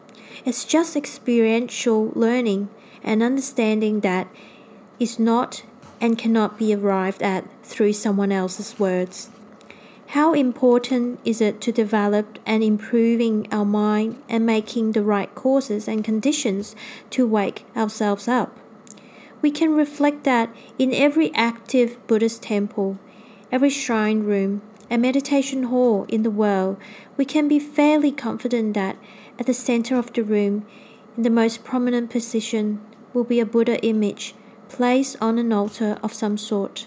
It's 0.45 0.65
just 0.65 0.95
experiential 0.95 2.13
learning 2.15 2.69
and 3.03 3.23
understanding 3.23 4.01
that 4.01 4.29
is 5.01 5.19
not 5.19 5.65
and 6.01 6.17
cannot 6.17 6.59
be 6.59 6.75
arrived 6.75 7.23
at 7.23 7.45
through 7.65 7.95
someone 7.95 8.31
else's 8.31 8.79
words. 8.79 9.31
How 10.09 10.33
important 10.33 11.19
is 11.25 11.41
it 11.41 11.61
to 11.63 11.73
develop 11.73 12.39
and 12.47 12.63
improving 12.63 13.49
our 13.51 13.65
mind 13.65 14.23
and 14.29 14.47
making 14.47 14.93
the 14.93 15.03
right 15.03 15.35
causes 15.35 15.89
and 15.89 16.05
conditions 16.05 16.77
to 17.11 17.27
wake 17.27 17.67
ourselves 17.77 18.29
up? 18.29 18.59
We 19.43 19.51
can 19.51 19.75
reflect 19.75 20.25
that 20.25 20.55
in 20.79 20.95
every 20.95 21.35
active 21.35 21.99
Buddhist 22.07 22.43
temple, 22.43 22.99
every 23.51 23.71
shrine 23.71 24.21
room, 24.21 24.63
and 24.89 25.03
meditation 25.03 25.65
hall 25.65 26.05
in 26.09 26.23
the 26.23 26.31
world, 26.31 26.77
we 27.17 27.25
can 27.25 27.49
be 27.49 27.59
fairly 27.59 28.13
confident 28.13 28.75
that 28.75 28.97
at 29.39 29.47
the 29.47 29.55
center 29.55 29.97
of 29.97 30.13
the 30.13 30.23
room, 30.23 30.65
in 31.17 31.25
the 31.25 31.31
most 31.31 31.65
prominent 31.65 32.11
position, 32.11 32.81
will 33.13 33.25
be 33.25 33.41
a 33.41 33.47
Buddha 33.47 33.81
image 33.85 34.35
placed 34.69 35.17
on 35.21 35.39
an 35.39 35.53
altar 35.53 35.99
of 36.03 36.13
some 36.13 36.37
sort. 36.37 36.87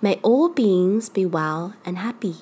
May 0.00 0.20
all 0.22 0.48
beings 0.48 1.08
be 1.08 1.26
well 1.26 1.74
and 1.84 1.98
happy. 1.98 2.36